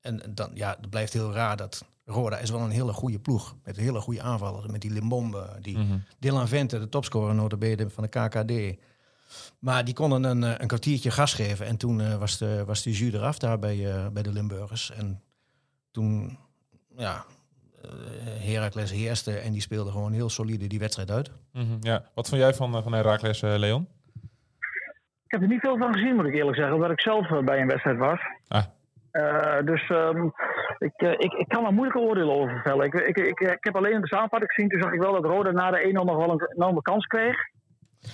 En 0.00 0.22
dan, 0.34 0.50
ja, 0.54 0.76
het 0.80 0.90
blijft 0.90 1.12
heel 1.12 1.32
raar 1.32 1.56
dat 1.56 1.84
Roda 2.04 2.38
is 2.38 2.50
wel 2.50 2.60
een 2.60 2.70
hele 2.70 2.92
goede 2.92 3.18
ploeg. 3.18 3.56
Met 3.64 3.76
hele 3.76 4.00
goede 4.00 4.22
aanvallers. 4.22 4.66
Met 4.66 4.80
die 4.80 4.90
Limbombe, 4.90 5.56
die 5.60 5.78
Mhm. 5.78 5.98
Dylan 6.18 6.48
Vente, 6.48 6.78
de 6.78 6.88
topscorer 6.88 7.34
notabene 7.34 7.90
van 7.90 8.02
de 8.02 8.08
KKD. 8.08 8.80
Maar 9.58 9.84
die 9.84 9.94
konden 9.94 10.24
een, 10.24 10.44
eh, 10.44 10.54
een 10.58 10.66
kwartiertje 10.66 11.10
gas 11.10 11.34
geven. 11.34 11.66
En 11.66 11.76
toen 11.76 12.18
was, 12.18 12.38
de, 12.38 12.64
was 12.64 12.82
de 12.82 12.92
jus 12.92 13.12
eraf 13.12 13.38
daar 13.38 13.58
bij, 13.58 14.10
bij 14.12 14.22
de 14.22 14.32
Limburgers. 14.32 14.90
En 14.90 15.22
toen, 15.90 16.38
ja, 16.96 17.24
Heracles 18.40 18.90
heerste 18.92 19.32
en 19.38 19.52
die 19.52 19.60
speelde 19.60 19.90
gewoon 19.90 20.12
heel 20.12 20.28
solide 20.28 20.66
die 20.66 20.78
wedstrijd 20.78 21.10
uit. 21.10 21.30
Mhm, 21.52 21.76
Ja. 21.80 22.02
Wat 22.14 22.28
vond 22.28 22.40
jij 22.40 22.54
van, 22.54 22.76
eh, 22.76 22.82
van 22.82 22.92
Herakles, 22.92 23.42
eh, 23.42 23.54
Leon? 23.56 23.88
Ik 25.26 25.32
heb 25.32 25.42
er 25.42 25.48
niet 25.48 25.60
veel 25.60 25.76
van 25.78 25.92
gezien, 25.92 26.14
moet 26.14 26.26
ik 26.26 26.34
eerlijk 26.34 26.56
zeggen, 26.56 26.74
omdat 26.74 26.90
ik 26.90 27.00
zelf 27.00 27.30
eh, 27.30 27.38
bij 27.44 27.60
een 27.60 27.66
wedstrijd 27.66 27.98
was. 27.98 28.20
Ah. 28.48 28.64
Eh, 29.10 29.64
dus 29.64 29.88
ehm, 29.88 30.24
ik, 30.78 30.92
eh, 30.96 31.10
ik, 31.10 31.32
ik 31.32 31.48
kan 31.48 31.64
er 31.66 31.72
moeilijke 31.72 32.00
oordelen 32.02 32.34
over 32.34 32.60
vellen. 32.64 32.86
Ik, 32.86 32.94
ik, 32.94 33.16
ik, 33.16 33.40
ik 33.40 33.56
heb 33.64 33.76
alleen 33.76 34.00
de 34.00 34.06
samenvatting 34.06 34.52
gezien. 34.52 34.70
Toen 34.70 34.80
zag 34.82 34.92
ik 34.92 35.00
wel 35.00 35.12
dat 35.12 35.24
Roda 35.24 35.50
na 35.50 35.70
de 35.70 35.78
1-0 35.88 36.04
nog 36.04 36.16
wel 36.16 36.30
een 36.30 36.48
enorme 36.54 36.82
kans 36.82 37.06
kreeg. 37.06 37.36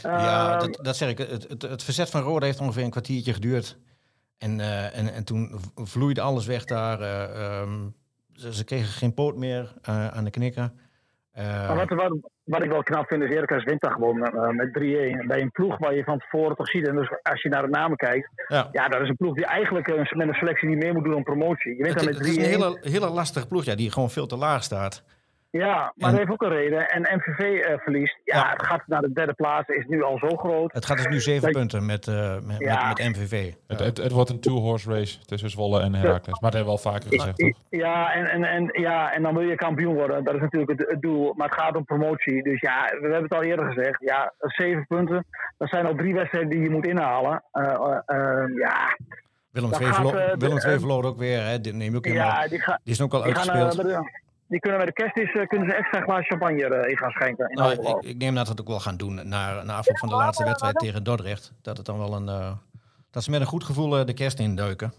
Ja, 0.02 0.50
Ehm, 0.52 0.58
dat, 0.58 0.84
dat 0.84 0.96
zeg 0.96 1.08
ik. 1.08 1.18
Het, 1.18 1.48
het, 1.48 1.62
het 1.62 1.82
verzet 1.84 2.10
van 2.10 2.20
Roda 2.22 2.46
heeft 2.46 2.60
ongeveer 2.60 2.84
een 2.84 2.90
kwartiertje 2.90 3.32
geduurd. 3.32 3.78
En, 4.38 4.60
eh, 4.60 4.98
en, 4.98 5.12
en 5.14 5.24
toen 5.24 5.60
vloeide 5.74 6.20
alles 6.20 6.46
weg 6.46 6.64
daar. 6.64 7.00
eh, 7.00 7.60
ehm, 7.60 7.88
ze, 8.34 8.54
ze 8.54 8.64
kregen 8.64 8.88
geen 8.88 9.14
poot 9.14 9.36
meer 9.36 9.72
eh, 9.82 10.08
aan 10.08 10.24
de 10.24 10.30
knikker. 10.30 10.72
Eh, 11.32 11.76
wat, 11.76 11.88
wat, 11.88 12.16
wat 12.44 12.62
ik 12.62 12.70
wel 12.70 12.82
knap 12.82 13.06
vind 13.06 13.22
is 13.22 13.28
Heracles 13.28 13.64
wint 13.64 13.80
daar 13.80 13.92
gewoon 13.92 14.24
eh, 14.24 14.48
met 14.48 14.68
3-1. 14.68 15.26
Bij 15.26 15.40
een 15.40 15.50
ploeg 15.50 15.78
waar 15.78 15.94
je 15.94 16.04
van 16.04 16.18
tevoren 16.18 16.56
toch 16.56 16.68
ziet. 16.68 16.88
En 16.88 16.96
dus 16.96 17.10
als 17.22 17.42
je 17.42 17.48
naar 17.48 17.62
de 17.62 17.68
namen 17.68 17.96
kijkt. 17.96 18.28
ja. 18.48 18.68
Ja, 18.72 18.88
dat 18.88 19.00
is 19.00 19.08
een 19.08 19.16
ploeg 19.16 19.34
die 19.34 19.46
eigenlijk 19.46 20.14
met 20.14 20.28
een 20.28 20.34
selectie 20.34 20.68
niet 20.68 20.78
meer 20.78 20.92
moet 20.92 21.04
doen 21.04 21.14
om 21.14 21.22
promotie. 21.22 21.76
Je 21.76 21.82
wint 21.82 21.94
Het, 21.94 22.04
dan 22.04 22.14
het 22.14 22.26
is 22.26 22.36
een 22.36 22.40
met 22.40 22.50
3-1. 22.50 22.50
hele, 22.50 22.78
hele 22.80 23.08
lastige 23.08 23.46
ploeg 23.46 23.64
ja, 23.64 23.74
die 23.74 23.90
gewoon 23.90 24.10
veel 24.10 24.26
te 24.26 24.36
laag 24.36 24.62
staat. 24.62 25.04
Ja, 25.52 25.74
maar 25.74 25.92
En- 25.96 26.10
dat 26.10 26.18
heeft 26.18 26.30
ook 26.30 26.42
een 26.42 26.48
reden. 26.48 26.88
En 26.88 27.02
MVV 27.16 27.38
eh, 27.60 27.78
verliest. 27.78 28.18
Ja, 28.24 28.36
Ja. 28.36 28.50
het 28.50 28.62
gaat 28.66 28.82
naar 28.86 29.00
de 29.00 29.12
derde 29.12 29.32
plaats. 29.32 29.68
Is 29.68 29.86
nu 29.86 30.02
al 30.02 30.18
zo 30.18 30.36
groot. 30.36 30.72
Het 30.72 30.86
gaat 30.86 30.96
dus 30.96 31.06
nu 31.06 31.20
zeven 31.20 31.50
punten 31.52 31.86
met, 31.86 32.06
eh, 32.08 32.38
met, 32.46 32.56
Ja. 32.58 32.88
met, 32.88 32.98
met 32.98 33.16
MVV. 33.16 33.52
Het, 33.66 33.78
Ja. 33.78 33.84
het, 33.84 33.96
het 33.96 34.12
wordt 34.12 34.30
een 34.30 34.40
two-horse 34.40 34.90
race 34.90 35.24
tussen 35.24 35.50
Zwolle 35.50 35.80
en 35.80 35.94
Heracles. 35.94 36.40
Maar 36.40 36.50
dat 36.50 36.52
hebben 36.60 36.64
we 36.74 36.78
al 36.84 36.92
vaker 36.92 37.08
gezegd, 37.08 37.38
toch? 37.38 37.58
Ja 37.68 38.12
en, 38.14 38.26
en, 38.26 38.44
en, 38.44 38.68
ja, 38.80 39.12
en 39.12 39.22
dan 39.22 39.34
wil 39.34 39.48
je 39.48 39.54
kampioen 39.54 39.94
worden. 39.94 40.24
Dat 40.24 40.34
is 40.34 40.40
natuurlijk 40.40 40.78
het, 40.78 40.90
het 40.90 41.02
doel. 41.02 41.32
Maar 41.36 41.48
het 41.48 41.60
gaat 41.60 41.76
om 41.76 41.84
promotie. 41.84 42.42
Dus 42.42 42.60
ja, 42.60 42.84
we 42.84 43.00
hebben 43.00 43.22
het 43.22 43.34
al 43.34 43.42
eerder 43.42 43.66
gezegd. 43.66 44.00
Ja, 44.00 44.32
zeven 44.38 44.86
punten. 44.86 45.24
Dat 45.58 45.68
zijn 45.68 45.86
al 45.86 45.94
drie 45.94 46.14
wedstrijden 46.14 46.50
die 46.50 46.60
je 46.60 46.70
moet 46.70 46.86
inhalen. 46.86 47.42
Eh, 47.52 47.62
eh, 47.64 47.98
eh, 48.06 48.56
ja, 48.56 48.96
Willem 49.50 49.70
II 49.80 49.92
gaat, 49.92 50.38
Willem 50.38 50.58
II 50.58 50.78
verloor 50.78 51.04
ook 51.04 51.18
weer. 51.18 51.42
Hè. 51.46 51.60
Die, 51.60 51.72
neem 51.72 51.96
ook 51.96 52.04
helemaal, 52.04 52.26
ja 52.42 52.48
die, 52.48 52.60
ga, 52.60 52.80
die 52.84 52.92
is 52.92 53.00
ook 53.00 53.12
al 53.14 53.22
die, 53.22 53.34
gaan, 53.34 53.50
uitgespeeld. 53.50 54.10
Die 54.52 54.60
kunnen 54.60 54.78
bij 54.78 54.86
de 54.86 54.92
kerstmis 54.92 55.32
eh, 55.32 55.46
kunnen 55.46 55.68
ze 55.68 55.74
extra 55.74 56.00
glaas 56.00 56.26
champagne 56.26 56.64
eh, 56.64 56.90
in 56.90 56.96
gaan 56.96 57.10
schenken. 57.10 57.48
In 57.48 57.56
Nou, 57.56 57.72
ik, 57.72 58.04
ik 58.04 58.16
neem 58.16 58.34
dat 58.34 58.48
het 58.48 58.60
ook 58.60 58.68
wel 58.68 58.80
gaan 58.80 58.96
doen 58.96 59.14
na, 59.14 59.62
na 59.62 59.76
afloop 59.76 59.98
van 59.98 60.08
de 60.08 60.14
laatste 60.14 60.44
wedstrijd 60.44 60.78
tegen 60.78 61.04
Dordrecht. 61.04 61.52
Dat 61.62 61.76
het 61.76 61.86
dan 61.86 61.98
wel 61.98 62.14
een. 62.14 62.28
eh, 62.28 62.52
dat 63.10 63.22
ze 63.22 63.30
met 63.30 63.40
een 63.40 63.46
goed 63.46 63.64
gevoel 63.64 64.04
de 64.04 64.14
kerst 64.14 64.38
induiken. 64.38 64.92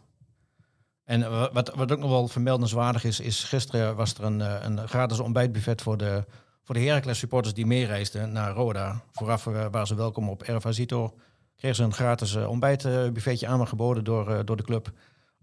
En 1.03 1.51
wat, 1.53 1.75
wat 1.75 1.91
ook 1.91 1.99
nog 1.99 2.09
wel 2.09 2.27
vermeldenswaardig 2.27 3.03
is, 3.03 3.19
is 3.19 3.43
gisteren 3.43 3.95
was 3.95 4.13
er 4.13 4.23
een, 4.23 4.39
een 4.39 4.87
gratis 4.87 5.19
ontbijtbuffet 5.19 5.81
voor 5.81 5.97
de, 5.97 6.25
voor 6.63 6.75
de 6.75 6.81
Heracles 6.81 7.19
supporters 7.19 7.53
die 7.53 7.65
meereisden 7.65 8.31
naar 8.31 8.51
Roda. 8.51 9.01
Vooraf 9.11 9.43
waren 9.43 9.87
ze 9.87 9.95
welkom 9.95 10.29
op 10.29 10.43
Erva 10.43 10.71
Zito. 10.71 11.13
Kregen 11.55 11.75
ze 11.75 11.83
een 11.83 11.93
gratis 11.93 12.35
ontbijtbuffetje 12.35 13.47
aangeboden 13.47 14.03
door, 14.03 14.45
door 14.45 14.57
de 14.57 14.63
club. 14.63 14.91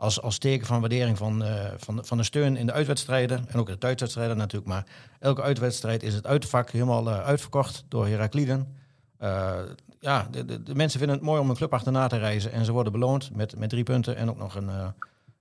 Als, 0.00 0.22
als 0.22 0.38
teken 0.38 0.66
van 0.66 0.80
waardering 0.80 1.18
van, 1.18 1.42
eh, 1.44 1.64
van, 1.76 1.96
de- 1.96 2.04
van 2.04 2.16
de 2.16 2.22
steun 2.22 2.56
in 2.56 2.66
de 2.66 2.72
uitwedstrijden. 2.72 3.44
En 3.48 3.58
ook 3.60 3.66
de 3.66 3.78
thuiswedstrijden 3.78 4.36
natuurlijk. 4.36 4.70
Maar 4.70 4.84
elke 5.18 5.42
uitwedstrijd 5.42 6.02
is 6.02 6.14
het 6.14 6.26
uitvak 6.26 6.70
helemaal 6.70 7.08
eh, 7.08 7.20
uitverkocht 7.24 7.84
door 7.88 8.06
Herakliden. 8.06 8.76
Eh, 9.18 9.58
ja, 9.98 10.26
de, 10.30 10.44
de, 10.44 10.62
de 10.62 10.74
mensen 10.74 10.98
vinden 10.98 11.16
het 11.16 11.26
mooi 11.26 11.40
om 11.40 11.50
een 11.50 11.56
club 11.56 11.72
achterna 11.72 12.06
te 12.06 12.16
reizen. 12.18 12.52
En 12.52 12.64
ze 12.64 12.72
worden 12.72 12.92
beloond 12.92 13.34
met, 13.34 13.58
met 13.58 13.68
drie 13.68 13.82
punten. 13.82 14.16
En 14.16 14.30
ook 14.30 14.38
nog 14.38 14.54
een, 14.54 14.68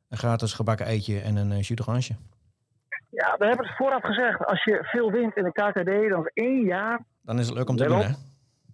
een 0.09 0.17
gratis 0.17 0.53
gebakken 0.53 0.85
eitje 0.85 1.19
en 1.19 1.35
een 1.35 1.51
uh, 1.51 1.61
jus 1.61 1.77
d'orange. 1.77 2.15
Ja, 3.09 3.35
we 3.37 3.45
hebben 3.45 3.65
het 3.67 3.75
vooraf 3.75 4.03
gezegd. 4.03 4.45
Als 4.45 4.63
je 4.63 4.79
veel 4.81 5.11
wint 5.11 5.35
in 5.35 5.43
de 5.43 5.51
KKD, 5.51 6.09
dan 6.09 6.25
is 6.25 6.31
één 6.43 6.65
jaar. 6.65 7.05
Dan 7.21 7.39
is 7.39 7.45
het 7.47 7.55
leuk 7.55 7.69
om 7.69 7.75
te 7.75 7.83
doen, 7.83 8.01
hè? 8.01 8.09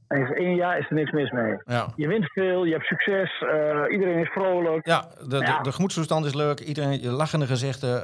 En 0.07 0.21
is 0.21 0.31
één 0.37 0.55
jaar 0.55 0.77
is 0.79 0.89
er 0.89 0.95
niks 0.95 1.11
mis 1.11 1.31
mee. 1.31 1.57
Ja. 1.65 1.87
Je 1.95 2.07
wint 2.07 2.31
veel, 2.31 2.63
je 2.65 2.71
hebt 2.71 2.85
succes, 2.85 3.41
eh, 3.41 3.81
iedereen 3.91 4.19
is 4.19 4.29
vrolijk. 4.29 4.85
Ja, 4.87 5.01
de, 5.19 5.27
de, 5.27 5.37
Ja. 5.37 5.61
de 5.61 5.71
gemoedstoestand 5.71 6.25
is 6.25 6.33
leuk. 6.33 6.59
Iedereen, 6.59 7.01
je 7.01 7.09
lachende 7.11 7.45
gezichten. 7.45 8.03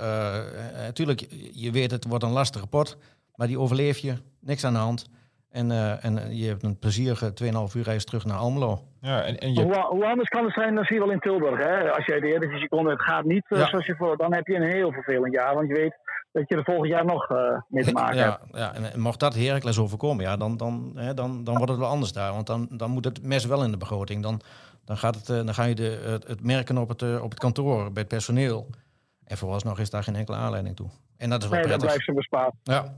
Natuurlijk, 0.85 1.25
je 1.51 1.71
weet 1.71 1.91
het 1.91 2.05
wordt 2.07 2.23
een 2.23 2.31
lastige 2.31 2.67
pot. 2.67 2.97
Maar 3.35 3.47
die 3.47 3.59
overleef 3.59 3.97
je. 3.97 4.13
Niks 4.41 4.65
aan 4.65 4.73
de 4.73 4.79
hand. 4.79 5.09
En, 5.51 5.71
eh, 5.71 6.05
en 6.05 6.35
je 6.37 6.47
hebt 6.47 6.63
een 6.63 6.79
plezierige 6.79 7.33
2,5 7.33 7.73
uur 7.75 7.83
reis 7.83 8.05
terug 8.05 8.25
naar 8.25 8.37
Almelo. 8.37 8.79
Ja, 9.01 9.21
en, 9.23 9.37
en 9.37 9.53
je, 9.53 9.61
Hoe, 9.61 9.75
hoe 9.89 10.05
anders 10.05 10.29
kan 10.29 10.43
het 10.45 10.53
zijn 10.53 10.75
dan 10.75 10.83
zie 10.83 10.95
je 10.95 11.01
wel 11.01 11.11
in 11.11 11.19
Tilburg. 11.19 11.59
Hè? 11.63 11.91
Als 11.91 12.05
jij 12.05 12.19
de 12.19 12.27
Eredivisie 12.27 12.67
komt 12.69 12.85
en 12.85 12.91
het 12.91 13.01
gaat 13.01 13.23
niet 13.23 13.45
eh, 13.47 13.57
Ja. 13.59 13.65
zoals 13.67 13.85
je 13.85 13.95
voor, 13.95 14.17
dan 14.17 14.33
heb 14.33 14.47
je 14.47 14.55
een 14.55 14.71
heel 14.71 14.91
vervelend 14.91 15.33
jaar. 15.33 15.53
Want 15.55 15.67
je 15.67 15.73
weet 15.73 15.95
dat 16.31 16.49
je 16.49 16.55
er 16.55 16.63
volgend 16.63 16.87
jaar 16.87 17.05
nog 17.05 17.29
eh, 17.29 17.57
mee 17.67 17.83
te 17.83 17.91
maken 17.91 18.23
hebt. 18.23 18.39
Ja, 18.51 18.59
ja, 18.59 18.73
en, 18.73 18.99
mocht 18.99 19.19
dat 19.19 19.33
Heracles 19.35 19.79
overkomen, 19.79 20.23
ja, 20.25 20.37
dan, 20.37 20.57
dan, 20.57 20.91
hè, 20.95 21.13
dan, 21.13 21.43
dan 21.43 21.55
wordt 21.55 21.71
het 21.71 21.79
wel 21.79 21.89
anders 21.89 22.11
daar. 22.11 22.33
Want 22.33 22.47
dan, 22.47 22.67
dan 22.71 22.91
moet 22.91 23.05
het 23.05 23.23
mes 23.23 23.45
wel 23.45 23.63
in 23.63 23.71
de 23.71 23.77
begroting. 23.77 24.23
Dan, 24.23 24.41
dan, 24.85 24.97
gaat 24.97 25.15
het, 25.15 25.29
eh, 25.29 25.35
dan 25.35 25.53
ga 25.53 25.63
je 25.63 25.75
de, 25.75 26.01
het, 26.03 26.27
het 26.27 26.43
merken 26.43 26.77
op 26.77 26.89
het, 26.89 27.01
eh, 27.01 27.23
op 27.23 27.29
het 27.29 27.39
kantoor, 27.39 27.91
bij 27.91 28.01
het 28.01 28.07
personeel. 28.07 28.69
En 29.23 29.37
vooralsnog 29.37 29.79
is 29.79 29.89
daar 29.89 30.03
geen 30.03 30.15
enkele 30.15 30.37
aanleiding 30.37 30.75
toe. 30.75 30.89
En 31.17 31.29
dat 31.29 31.43
is 31.43 31.49
wel 31.49 31.57
Nee, 31.57 31.67
prettig. 31.67 31.87
blijft 31.87 32.05
ze 32.05 32.13
bespaard. 32.13 32.53
Ja. 32.63 32.93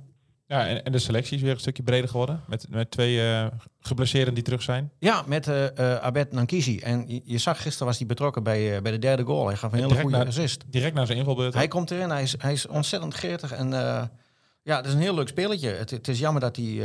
Ja, 0.53 0.67
en, 0.67 0.83
en 0.83 0.91
de 0.91 0.99
selectie 0.99 1.35
is 1.37 1.41
weer 1.43 1.51
een 1.51 1.59
stukje 1.59 1.83
breder 1.83 2.09
geworden. 2.09 2.41
Met, 2.47 2.65
met 2.69 2.91
twee 2.91 3.21
eh 3.21 3.47
geblesseerden 3.79 4.33
die 4.33 4.43
terug 4.43 4.61
zijn. 4.61 4.91
ja, 4.99 5.23
met 5.27 5.47
eh, 5.47 5.95
Abed 5.95 6.31
Nankisi. 6.31 6.79
En 6.79 7.03
je, 7.07 7.21
je 7.23 7.37
zag 7.37 7.61
gisteren 7.61 7.87
was 7.87 7.97
hij 7.97 8.07
betrokken 8.07 8.43
bij, 8.43 8.81
bij 8.81 8.91
de 8.91 8.99
derde 8.99 9.23
goal. 9.23 9.47
Hij 9.47 9.55
gaf 9.55 9.71
een 9.71 9.77
hele 9.77 9.87
Direct 9.87 10.03
goede 10.03 10.17
naar- 10.17 10.27
assist. 10.27 10.63
Direct 10.67 10.95
na 10.95 11.05
zijn 11.05 11.17
invalbeurt. 11.17 11.53
Hij 11.53 11.67
komt 11.67 11.91
erin, 11.91 12.09
hij 12.09 12.21
is, 12.21 12.35
hij 12.37 12.53
is 12.53 12.67
ontzettend 12.67 13.13
gretig. 13.13 13.51
En 13.51 13.69
ja, 14.63 14.77
het 14.77 14.85
is 14.85 14.93
een 14.93 14.99
heel 14.99 15.15
leuk 15.15 15.27
spelletje. 15.27 15.69
Het, 15.69 15.89
het 15.89 16.07
is 16.07 16.19
jammer 16.19 16.41
dat 16.41 16.55
hij, 16.55 16.81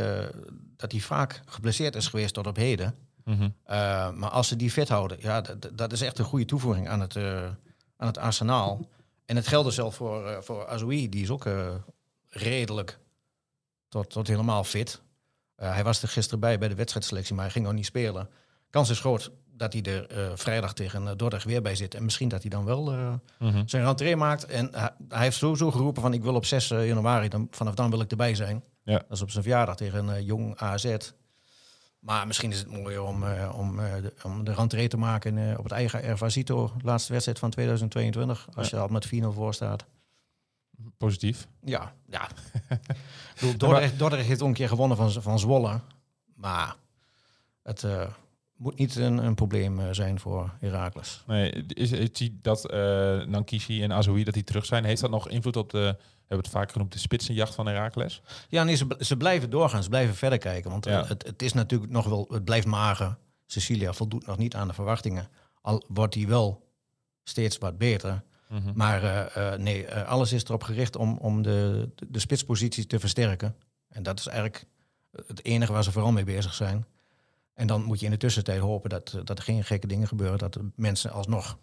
dat 0.76 0.92
hij 0.92 1.00
vaak 1.00 1.40
geblesseerd 1.46 1.96
is 1.96 2.06
geweest 2.06 2.34
tot 2.34 2.46
op 2.46 2.56
heden. 2.56 2.94
Mhm. 3.24 3.42
Uh, 3.42 3.50
maar 4.10 4.30
als 4.30 4.48
ze 4.48 4.56
die 4.56 4.70
fit 4.70 4.88
houden, 4.88 5.16
ja, 5.20 5.42
dat, 5.74 5.92
is 5.92 6.00
echt 6.00 6.18
een 6.18 6.24
goede 6.24 6.44
toevoeging 6.44 6.88
aan 6.88 7.00
het, 7.00 7.14
uh, 7.14 7.42
aan 7.96 8.06
het 8.06 8.18
arsenaal. 8.18 8.88
En 9.24 9.36
het 9.36 9.46
geldt 9.46 9.66
dus 9.66 9.74
zelf 9.74 9.94
voor, 9.94 10.30
uh, 10.30 10.36
voor 10.40 10.66
Azoui, 10.68 11.08
die 11.08 11.22
is 11.22 11.30
ook 11.30 11.44
uh, 11.46 11.68
redelijk 12.28 12.98
tot, 13.88 14.10
tot 14.10 14.26
helemaal 14.26 14.64
fit. 14.64 15.02
Uh, 15.56 15.72
hij 15.72 15.84
was 15.84 16.02
er 16.02 16.08
gisteren 16.08 16.40
bij 16.40 16.58
bij 16.58 16.68
de 16.68 16.74
wedstrijdselectie, 16.74 17.34
maar 17.34 17.44
hij 17.44 17.52
ging 17.52 17.64
nog 17.64 17.74
niet 17.74 17.86
spelen. 17.86 18.28
Kans 18.70 18.90
is 18.90 19.00
groot 19.00 19.30
dat 19.52 19.72
hij 19.72 19.82
er 19.82 20.18
uh, 20.18 20.30
vrijdag 20.34 20.74
tegen 20.74 21.16
Dordrecht 21.16 21.44
weer 21.44 21.62
bij 21.62 21.74
zit. 21.74 21.94
En 21.94 22.04
misschien 22.04 22.28
dat 22.28 22.40
hij 22.40 22.50
dan 22.50 22.64
wel 22.64 22.82
mm-hmm. 23.38 23.68
zijn 23.68 23.84
rentree 23.84 24.16
maakt. 24.16 24.44
En 24.44 24.68
hij, 24.72 24.90
hij 25.08 25.22
heeft 25.22 25.36
sowieso 25.36 25.70
geroepen 25.70 26.02
van 26.02 26.12
ik 26.12 26.22
wil 26.22 26.34
op 26.34 26.44
6 26.44 26.68
januari, 26.68 27.28
dan, 27.28 27.48
vanaf 27.50 27.74
dan 27.74 27.90
wil 27.90 28.00
ik 28.00 28.10
erbij 28.10 28.34
zijn. 28.34 28.64
Ja. 28.82 28.98
Dat 28.98 29.10
is 29.10 29.22
op 29.22 29.30
zijn 29.30 29.42
verjaardag 29.42 29.76
tegen 29.76 30.24
jong 30.24 30.56
AZ. 30.56 30.96
Maar 31.98 32.26
misschien 32.26 32.50
is 32.50 32.58
het 32.58 32.70
mooier 32.70 33.02
om, 33.02 33.22
uh, 33.22 33.52
om, 33.56 33.78
uh, 33.78 33.94
de, 34.02 34.12
om 34.24 34.44
de 34.44 34.52
rentree 34.54 34.88
te 34.88 34.96
maken 34.96 35.36
uh, 35.36 35.58
op 35.58 35.64
het 35.64 35.72
eigen 35.72 36.02
Ervasito, 36.02 36.72
laatste 36.82 37.12
wedstrijd 37.12 37.38
van 37.38 37.50
2022, 37.50 38.48
als 38.54 38.70
ja. 38.70 38.76
je 38.76 38.82
al 38.82 38.88
met 38.88 39.06
4-0 39.06 39.10
voor 39.28 39.54
staat. 39.54 39.84
Positief. 40.96 41.48
Ja, 41.64 41.94
ja. 42.08 42.28
bedoel, 43.34 43.56
Dordrecht, 43.56 43.98
Dordrecht 43.98 44.26
heeft 44.26 44.40
een 44.40 44.52
keer 44.52 44.68
gewonnen 44.68 44.96
van, 44.96 45.12
van 45.12 45.38
Zwolle, 45.38 45.80
maar 46.34 46.76
het 47.62 47.82
uh, 47.82 48.06
moet 48.56 48.78
niet 48.78 48.96
een, 48.96 49.18
een 49.18 49.34
probleem 49.34 49.94
zijn 49.94 50.20
voor 50.20 50.54
Heracles. 50.58 51.22
Nee, 51.26 51.50
is, 51.66 51.92
is 51.92 52.30
dat 52.32 52.62
Nankishi 53.26 53.82
en 53.82 53.92
Azoui 53.92 54.24
dat 54.24 54.34
die 54.34 54.44
terug 54.44 54.64
zijn, 54.64 54.84
heeft 54.84 55.00
dat 55.00 55.10
nog 55.10 55.28
invloed 55.28 55.56
op 55.56 55.70
de 55.70 55.96
we 56.28 56.34
hebben 56.34 56.52
het 56.52 56.60
vaak 56.60 56.72
genoemd, 56.72 56.92
de 56.92 56.98
spitsenjacht 56.98 57.54
van 57.54 57.66
Heracles. 57.66 58.22
Ja, 58.48 58.64
nee, 58.64 58.74
ze, 58.74 58.86
ze 58.98 59.16
blijven 59.16 59.50
doorgaan, 59.50 59.82
ze 59.82 59.88
blijven 59.88 60.14
verder 60.14 60.38
kijken. 60.38 60.70
Want 60.70 60.84
ja. 60.84 61.04
het, 61.06 61.26
het 61.26 61.42
is 61.42 61.52
natuurlijk 61.52 61.92
nog 61.92 62.06
wel, 62.06 62.26
het 62.30 62.44
blijft 62.44 62.66
mager. 62.66 63.16
Cecilia 63.46 63.92
voldoet 63.92 64.26
nog 64.26 64.38
niet 64.38 64.54
aan 64.54 64.68
de 64.68 64.74
verwachtingen. 64.74 65.28
Al 65.60 65.84
wordt 65.88 66.14
hij 66.14 66.26
wel 66.26 66.68
steeds 67.24 67.58
wat 67.58 67.78
beter. 67.78 68.22
Mm-hmm. 68.48 68.72
Maar 68.74 69.04
uh, 69.04 69.24
uh, 69.36 69.58
nee, 69.58 69.84
uh, 69.86 70.08
alles 70.08 70.32
is 70.32 70.44
erop 70.44 70.62
gericht 70.62 70.96
om, 70.96 71.18
om 71.18 71.42
de, 71.42 71.88
de, 71.94 72.06
de 72.10 72.18
spitspositie 72.18 72.86
te 72.86 72.98
versterken. 72.98 73.56
En 73.88 74.02
dat 74.02 74.18
is 74.18 74.26
eigenlijk 74.26 74.64
het 75.26 75.44
enige 75.44 75.72
waar 75.72 75.84
ze 75.84 75.92
vooral 75.92 76.12
mee 76.12 76.24
bezig 76.24 76.54
zijn. 76.54 76.86
En 77.54 77.66
dan 77.66 77.82
moet 77.82 77.98
je 77.98 78.04
in 78.04 78.10
de 78.10 78.16
tussentijd 78.16 78.60
hopen 78.60 78.90
dat, 78.90 79.20
dat 79.24 79.38
er 79.38 79.44
geen 79.44 79.64
gekke 79.64 79.86
dingen 79.86 80.08
gebeuren. 80.08 80.38
Dat 80.38 80.58
mensen 80.74 81.10
alsnog 81.10 81.58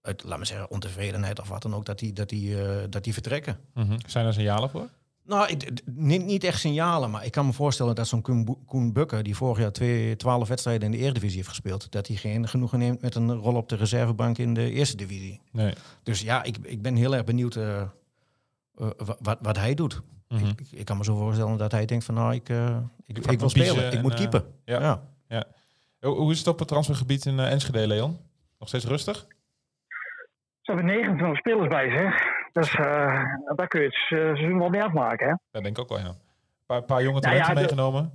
uit, 0.00 0.24
laat 0.24 0.38
me 0.38 0.44
zeggen, 0.44 0.70
ontevredenheid 0.70 1.40
of 1.40 1.48
wat 1.48 1.62
dan 1.62 1.74
ook, 1.74 1.84
dat 1.84 1.98
die, 1.98 2.12
dat 2.12 2.28
die, 2.28 2.50
uh, 2.50 2.82
dat 2.90 3.04
die 3.04 3.12
vertrekken. 3.12 3.58
Mm-hmm. 3.74 3.98
Zijn 4.06 4.26
er 4.26 4.32
signalen 4.32 4.70
voor? 4.70 4.88
Nou, 5.26 5.48
ik, 5.48 5.70
niet, 5.84 6.24
niet 6.24 6.44
echt 6.44 6.60
signalen, 6.60 7.10
maar 7.10 7.24
ik 7.24 7.32
kan 7.32 7.46
me 7.46 7.52
voorstellen 7.52 7.94
dat 7.94 8.08
zo'n 8.08 8.22
Koen, 8.22 8.64
Koen 8.66 8.92
Bukker, 8.92 9.22
die 9.22 9.36
vorig 9.36 9.58
jaar 9.58 9.72
twee, 9.72 10.16
twaalf 10.16 10.48
wedstrijden 10.48 10.84
in 10.84 10.98
de 10.98 11.04
Eredivisie 11.04 11.36
heeft 11.36 11.48
gespeeld, 11.48 11.92
dat 11.92 12.06
hij 12.06 12.16
geen 12.16 12.48
genoegen 12.48 12.78
neemt 12.78 13.00
met 13.00 13.14
een 13.14 13.32
rol 13.34 13.54
op 13.54 13.68
de 13.68 13.76
reservebank 13.76 14.38
in 14.38 14.54
de 14.54 14.70
Eerste 14.70 14.96
Divisie. 14.96 15.40
Nee. 15.52 15.74
Dus 16.02 16.20
ja, 16.20 16.42
ik, 16.42 16.56
ik 16.62 16.82
ben 16.82 16.96
heel 16.96 17.14
erg 17.14 17.24
benieuwd 17.24 17.56
uh, 17.56 17.82
uh, 18.76 18.90
wat, 19.20 19.38
wat 19.40 19.56
hij 19.56 19.74
doet. 19.74 20.02
Mm-hmm. 20.28 20.48
Ik, 20.48 20.66
ik, 20.70 20.84
kan 20.84 20.96
me 20.96 21.04
zo 21.04 21.16
voorstellen 21.16 21.58
dat 21.58 21.72
hij 21.72 21.84
denkt 21.84 22.04
van 22.04 22.14
nou, 22.14 22.34
ik, 22.34 22.48
uh, 22.48 22.76
ik, 23.06 23.18
ik, 23.18 23.26
ik 23.26 23.38
wil 23.38 23.48
spelen, 23.48 23.92
ik 23.92 24.02
moet 24.02 24.12
en, 24.12 24.18
keepen. 24.18 24.44
Ja. 24.64 24.80
ja. 24.80 25.02
ja. 25.28 25.46
Hoe 26.00 26.32
is 26.32 26.38
het 26.38 26.46
op 26.46 26.58
het 26.58 26.68
transfergebied 26.68 27.26
in 27.26 27.34
uh, 27.34 27.52
Enschede, 27.52 27.86
Leon? 27.86 28.18
Nog 28.58 28.68
steeds 28.68 28.84
rustig? 28.84 29.26
Ze 30.60 30.72
hebben 30.72 30.84
29 30.84 31.38
spelers 31.38 31.68
bij 31.68 31.90
zich. 31.90 32.35
Dus 32.56 32.74
uh, 32.74 33.22
daar 33.56 33.68
kun 33.68 33.80
je 33.80 33.86
het 33.86 33.94
seizoen 33.94 34.58
wel 34.58 34.68
mee 34.68 34.82
afmaken. 34.82 35.26
Hè? 35.26 35.34
Dat 35.50 35.62
denk 35.62 35.76
ik 35.76 35.82
ook 35.82 35.88
wel, 35.88 35.98
ja. 35.98 36.04
Een 36.04 36.66
paar, 36.66 36.82
paar 36.82 37.02
jonge 37.02 37.20
talenten 37.20 37.46
nou 37.46 37.54
ja, 37.54 37.60
meegenomen. 37.60 38.10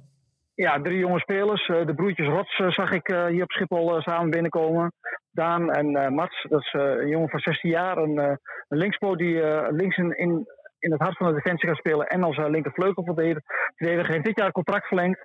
Ja, 0.55 0.81
drie 0.81 0.97
jonge 0.97 1.19
spelers. 1.19 1.67
Uh, 1.67 1.85
de 1.85 1.93
broertjes 1.93 2.27
Rots 2.27 2.75
zag 2.75 2.91
ik 2.91 3.07
hier 3.07 3.43
op 3.43 3.51
Schiphol 3.51 4.01
samen 4.01 4.29
binnenkomen. 4.29 4.93
Daan 5.31 5.71
en 5.71 6.13
Mats, 6.13 6.45
dat 6.49 6.59
is 6.59 6.73
een 6.73 7.07
jongen 7.07 7.29
van 7.29 7.39
16 7.39 7.69
jaar. 7.69 7.97
Een, 7.97 8.39
een 8.67 9.17
die 9.17 9.41
links 9.71 9.97
in, 9.97 10.17
in, 10.17 10.47
in 10.79 10.91
het 10.91 11.01
hart 11.01 11.17
van 11.17 11.27
de 11.27 11.33
defensie 11.33 11.67
gaat 11.67 11.77
spelen. 11.77 12.07
En 12.07 12.23
als 12.23 12.37
linkervleugel 12.37 13.03
verdediger. 13.03 14.11
Heeft 14.11 14.23
dit 14.23 14.39
jaar 14.39 14.51
contract 14.51 14.87
verlengd. 14.87 15.19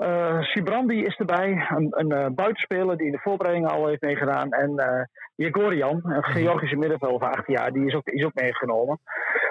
Eh 0.00 0.40
Sibrandi 0.40 1.04
is 1.04 1.16
erbij, 1.16 1.66
een, 1.68 1.88
een 1.90 2.12
eh, 2.12 2.26
buitenspeler 2.34 2.96
die 2.96 3.06
in 3.06 3.12
de 3.12 3.18
voorbereiding 3.18 3.68
al 3.68 3.86
heeft 3.86 4.02
meegedaan. 4.02 4.52
En 4.52 4.78
eh 4.78 5.04
Jegorian, 5.34 6.00
een 6.04 6.24
Georgische 6.24 6.76
middenvelder 6.76 7.18
van 7.18 7.30
18 7.30 7.54
jaar, 7.54 7.72
die 7.72 7.86
is 7.86 7.94
ook, 7.94 8.08
is 8.08 8.24
ook 8.24 8.34
meegenomen. 8.34 8.98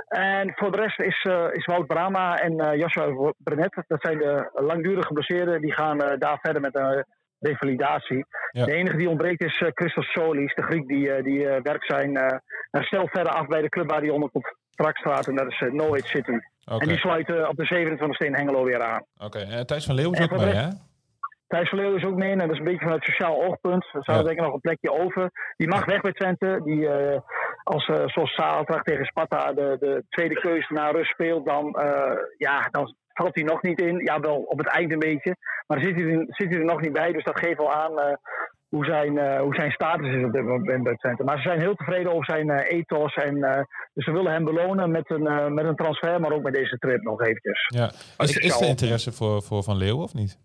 En 0.07 0.53
voor 0.55 0.71
de 0.71 0.77
rest 0.77 0.99
is, 0.99 1.27
is 1.51 1.65
Wout 1.65 1.87
Brama 1.87 2.37
en 2.37 2.77
Joshua 2.77 3.33
Brenet, 3.37 3.83
dat 3.87 4.01
zijn 4.01 4.17
de 4.17 4.49
langdurig 4.53 5.05
geblesseerden, 5.05 5.61
die 5.61 5.73
gaan 5.73 5.97
daar 5.97 6.37
verder 6.41 6.61
met 6.61 6.75
een 6.75 7.05
revalidatie. 7.39 8.25
Ja. 8.51 8.65
De 8.65 8.73
enige 8.73 8.97
die 8.97 9.09
ontbreekt 9.09 9.43
is 9.43 9.63
Christos 9.73 10.11
Solis, 10.11 10.55
de 10.55 10.63
Griek 10.63 10.87
die, 10.87 11.23
die 11.23 11.45
werkt 11.45 11.85
zijn 11.85 12.41
herstel 12.71 13.07
verder 13.07 13.33
af 13.33 13.47
bij 13.47 13.61
de 13.61 13.69
club 13.69 13.89
waar 13.89 14.01
hij 14.01 14.09
onder 14.09 14.29
staat. 14.87 15.27
En 15.27 15.35
dat 15.35 15.47
is 15.51 15.59
uh, 15.61 15.71
Norwich 15.71 16.07
City. 16.07 16.31
En 16.65 16.87
die 16.87 16.97
sluit 16.97 17.29
eh, 17.29 17.47
op 17.49 17.55
de 17.55 17.97
27e 17.97 18.25
in 18.25 18.35
Hengelo 18.35 18.63
weer 18.63 18.81
aan. 18.81 19.03
oké. 19.17 19.39
En 19.39 19.65
Thijs 19.67 19.85
van 19.85 19.95
Leeuwen 19.95 20.19
is 20.19 20.31
ook 20.31 20.37
mee, 20.39 20.53
hè? 20.53 20.67
Thijs 21.47 21.69
Verleeuw 21.69 21.95
is 21.95 22.03
ook 22.03 22.15
mee. 22.15 22.31
En 22.31 22.37
dat 22.37 22.51
is 22.51 22.57
een 22.57 22.63
beetje 22.63 22.79
vanuit 22.83 23.03
sociaal 23.03 23.43
oogpunt. 23.43 23.83
Er 23.93 24.01
staat 24.03 24.15
Ja. 24.15 24.23
denk 24.23 24.37
ik 24.37 24.43
nog 24.45 24.53
een 24.53 24.59
plekje 24.59 24.91
over. 24.91 25.31
Die 25.57 25.67
mag 25.67 25.85
weg 25.85 26.01
bij 26.01 26.11
Twente. 26.11 26.61
Die, 26.63 26.87
eh, 26.89 27.19
als 27.63 27.87
uh, 27.87 27.95
zoals 28.05 28.33
zaterdag 28.35 28.83
tegen 28.83 29.05
Sparta 29.05 29.53
de, 29.53 29.77
de 29.79 30.03
tweede 30.09 30.35
keuze 30.39 30.73
naar 30.73 30.91
rust 30.91 31.11
speelt, 31.11 31.45
dan, 31.45 31.73
eh, 31.75 32.11
ja, 32.37 32.67
dan 32.71 32.95
valt 33.13 33.35
hij 33.35 33.43
nog 33.43 33.61
niet 33.61 33.81
in. 33.81 33.99
Ja, 34.03 34.19
wel 34.19 34.35
op 34.35 34.57
het 34.57 34.67
eind 34.67 34.91
een 34.91 34.99
beetje. 34.99 35.35
Maar 35.67 35.77
dan 35.79 35.87
zit 35.87 35.95
hij, 35.95 36.05
er- 36.13 36.25
zit 36.27 36.49
hij 36.49 36.57
er 36.59 36.65
nog 36.65 36.81
niet 36.81 36.93
bij. 36.93 37.11
Dus 37.11 37.23
dat 37.23 37.39
geeft 37.39 37.57
wel 37.57 37.73
aan 37.73 37.99
eh, 37.99 38.15
hoe, 38.69 38.85
zijn, 38.85 39.17
eh, 39.17 39.39
hoe 39.39 39.55
zijn 39.55 39.71
status 39.71 40.13
is 40.15 40.23
op 40.23 40.31
dit 40.31 40.43
moment 40.43 40.83
bij 40.83 40.95
Twente. 40.95 41.23
Maar 41.23 41.37
ze 41.37 41.47
zijn 41.47 41.59
heel 41.59 41.75
tevreden 41.75 42.11
over 42.11 42.25
zijn 42.25 42.49
eh, 42.49 42.77
ethos. 42.77 43.15
En, 43.15 43.43
eh, 43.43 43.63
dus 43.93 44.05
ze 44.05 44.11
willen 44.11 44.31
hem 44.31 44.45
belonen 44.45 44.91
met 44.91 45.09
een, 45.09 45.53
met 45.53 45.65
een 45.65 45.75
transfer, 45.75 46.19
maar 46.19 46.31
ook 46.31 46.43
met 46.43 46.53
deze 46.53 46.77
trip 46.77 47.01
nog 47.01 47.21
eventjes. 47.21 47.67
Ja. 47.67 47.91
Is, 48.17 48.37
is 48.37 48.61
er 48.61 48.67
interesse 48.67 49.11
voor, 49.11 49.41
voor 49.41 49.63
Van 49.63 49.77
Leeuwen 49.77 50.03
of 50.03 50.13
niet? 50.13 50.39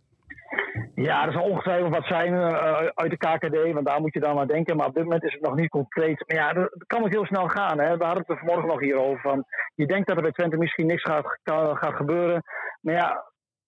Ja, 0.94 1.26
er 1.26 1.32
zal 1.32 1.42
ongetwijfeld 1.42 1.94
wat 1.94 2.06
zijn 2.06 2.34
uit 2.94 3.10
de 3.10 3.16
KKD, 3.16 3.72
want 3.72 3.86
daar 3.86 4.00
moet 4.00 4.12
je 4.12 4.20
dan 4.20 4.38
aan 4.38 4.46
denken. 4.46 4.76
Maar 4.76 4.86
op 4.86 4.94
dit 4.94 5.02
moment 5.02 5.24
is 5.24 5.32
het 5.32 5.42
nog 5.42 5.54
niet 5.54 5.70
concreet. 5.70 6.24
Maar 6.26 6.36
ja, 6.36 6.52
dat 6.52 6.84
kan 6.86 7.02
ook 7.02 7.12
heel 7.12 7.26
snel 7.26 7.48
gaan. 7.48 7.78
Hè. 7.78 7.96
We 7.96 8.04
hadden 8.04 8.22
het 8.26 8.30
er 8.30 8.38
vanmorgen 8.38 8.68
nog 8.68 8.80
hierover. 8.80 9.20
Van, 9.20 9.44
je 9.74 9.86
denkt 9.86 10.06
dat 10.06 10.16
er 10.16 10.22
bij 10.22 10.32
Twente 10.32 10.56
misschien 10.56 10.86
niks 10.86 11.02
gaat, 11.02 11.38
gaat 11.78 11.94
gebeuren. 11.94 12.42
Maar 12.80 12.94
ja, 12.94 13.24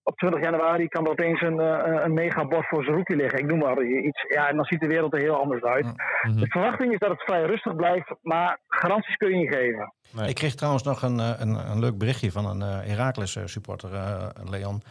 op 0.07 0.17
20 0.17 0.41
januari 0.41 0.87
kan 0.87 1.05
er 1.05 1.11
opeens 1.11 1.41
een, 1.41 1.59
eh, 1.59 2.03
een 2.03 2.13
megabord 2.13 2.67
voor 2.67 2.83
zijn 2.83 2.95
rookie 2.95 3.15
liggen. 3.15 3.39
Ik 3.39 3.45
noem 3.45 3.59
maar 3.59 3.83
iets. 3.83 4.21
Ja, 4.27 4.49
en 4.49 4.55
dan 4.55 4.65
ziet 4.65 4.79
de 4.79 4.87
wereld 4.87 5.13
er 5.13 5.19
heel 5.19 5.41
anders 5.41 5.63
uit. 5.63 5.85
Mhm. 5.85 6.39
De 6.39 6.47
verwachting 6.47 6.93
is 6.93 6.99
dat 6.99 7.09
het 7.09 7.23
vrij 7.23 7.45
rustig 7.45 7.75
blijft, 7.75 8.15
maar 8.21 8.59
garanties 8.67 9.15
kun 9.15 9.29
je 9.29 9.35
niet 9.35 9.53
geven. 9.53 9.93
Nee. 10.11 10.29
Ik 10.29 10.35
kreeg 10.35 10.55
trouwens 10.55 10.83
nog 10.83 11.01
een, 11.01 11.19
eh, 11.19 11.33
een, 11.37 11.69
een 11.71 11.79
leuk 11.79 11.97
berichtje 11.97 12.31
van 12.31 12.45
een 12.45 12.61
eh 12.61 12.87
Heracles 12.89 13.35
eh, 13.35 13.45
supporter, 13.45 13.93
eh, 13.93 14.27
Leon. 14.49 14.81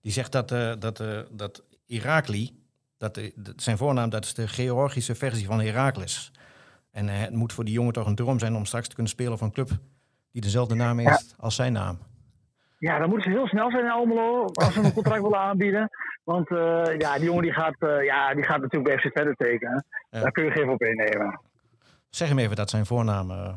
Die 0.00 0.12
zegt 0.12 0.32
dat, 0.32 0.52
eh 0.52 0.72
dat, 0.78 1.00
eh 1.00 1.18
dat 1.30 1.64
Herakli, 1.86 2.50
dat, 2.98 3.14
dat 3.34 3.62
zijn 3.62 3.76
voornaam, 3.76 4.10
dat 4.10 4.24
is 4.24 4.34
de 4.34 4.48
Georgische 4.48 5.14
versie 5.14 5.46
van 5.46 5.60
Heracles. 5.60 6.32
En 6.94 7.08
eh, 7.08 7.20
het 7.20 7.34
moet 7.34 7.52
voor 7.52 7.64
die 7.64 7.74
jongen 7.74 7.92
toch 7.92 8.06
een 8.06 8.14
droom 8.14 8.38
zijn 8.38 8.54
om 8.54 8.64
straks 8.64 8.88
te 8.88 8.94
kunnen 8.94 9.12
spelen 9.12 9.38
voor 9.38 9.46
een 9.46 9.52
club 9.52 9.70
die 10.30 10.42
dezelfde 10.42 10.74
naam 10.74 10.98
heeft 10.98 11.34
als 11.38 11.54
zijn 11.54 11.72
naam. 11.72 11.98
Ja, 12.84 12.98
dan 12.98 13.08
moeten 13.08 13.30
ze 13.32 13.38
heel 13.38 13.46
snel 13.48 13.70
zijn 13.70 13.84
in 13.84 13.90
Almelo 13.90 14.44
als 14.52 14.72
ze 14.74 14.80
een 14.80 14.92
contract 14.98 15.22
willen 15.22 15.38
aanbieden. 15.38 15.90
Want 16.24 16.50
eh, 16.50 16.82
ja, 16.98 17.14
die 17.16 17.24
jongen 17.24 17.42
die 17.42 17.52
gaat, 17.52 17.74
eh, 17.78 18.04
ja, 18.04 18.34
die 18.34 18.44
gaat 18.44 18.60
natuurlijk 18.60 18.84
bij 18.94 18.98
FC 18.98 19.14
Twente 19.14 19.34
tekenen. 19.36 19.84
Ja. 20.10 20.20
Daar 20.20 20.30
kun 20.32 20.44
je 20.44 20.50
geen 20.50 20.68
op 20.68 20.82
innemen. 20.82 21.40
Zeg 22.10 22.28
hem 22.28 22.38
even 22.38 22.56
dat 22.56 22.70
zijn 22.70 22.86
voornaam. 22.86 23.30
eh, 23.30 23.52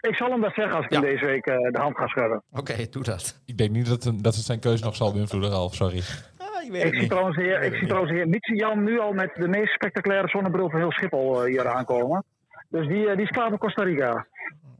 Ik 0.00 0.16
zal 0.16 0.30
hem 0.30 0.40
dat 0.40 0.54
zeggen 0.54 0.76
als 0.76 0.84
ik 0.84 0.90
Ja. 0.92 1.00
hem 1.00 1.08
deze 1.10 1.24
week 1.26 1.44
de 1.44 1.78
hand 1.80 1.96
ga 1.96 2.06
schudden. 2.06 2.42
Oké, 2.52 2.86
doe 2.90 3.02
dat. 3.02 3.40
Ik 3.44 3.58
denk 3.58 3.70
niet 3.70 3.88
dat, 3.88 4.04
hem- 4.04 4.22
dat 4.22 4.34
het 4.34 4.44
zijn 4.44 4.58
keuze 4.60 4.84
nog 4.84 4.96
zal 4.96 5.12
beïnvloeden, 5.12 5.50
Ralf. 5.50 5.74
Sorry. 5.74 6.02
Ah, 6.38 6.64
ik 6.64 6.70
weet 6.70 6.84
Ik 6.84 6.94
zie 6.94 7.08
trouwens 7.08 7.36
de 7.36 7.42
heer, 7.42 7.62
ik 7.62 7.74
zie 7.74 7.86
trouwens 7.86 8.12
heer 8.12 8.28
Mitsi 8.28 8.54
Jan 8.54 8.82
nu 8.84 8.98
al 9.00 9.12
met 9.12 9.30
de 9.34 9.48
meest 9.48 9.72
spectaculaire 9.74 10.28
zonnebril 10.28 10.70
van 10.70 10.78
heel 10.80 10.92
Schiphol 10.92 11.42
hier 11.44 11.68
aankomen. 11.68 12.24
Dus 12.68 12.86
die, 12.86 13.04
die 13.16 13.24
is 13.24 13.30
klaar 13.30 13.48
voor 13.48 13.58
Costa 13.58 13.82
Rica. 13.82 14.26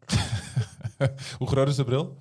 Hoe 1.38 1.49
groot 1.49 1.69
is 1.69 1.76
de 1.76 1.85
bril? 1.85 2.16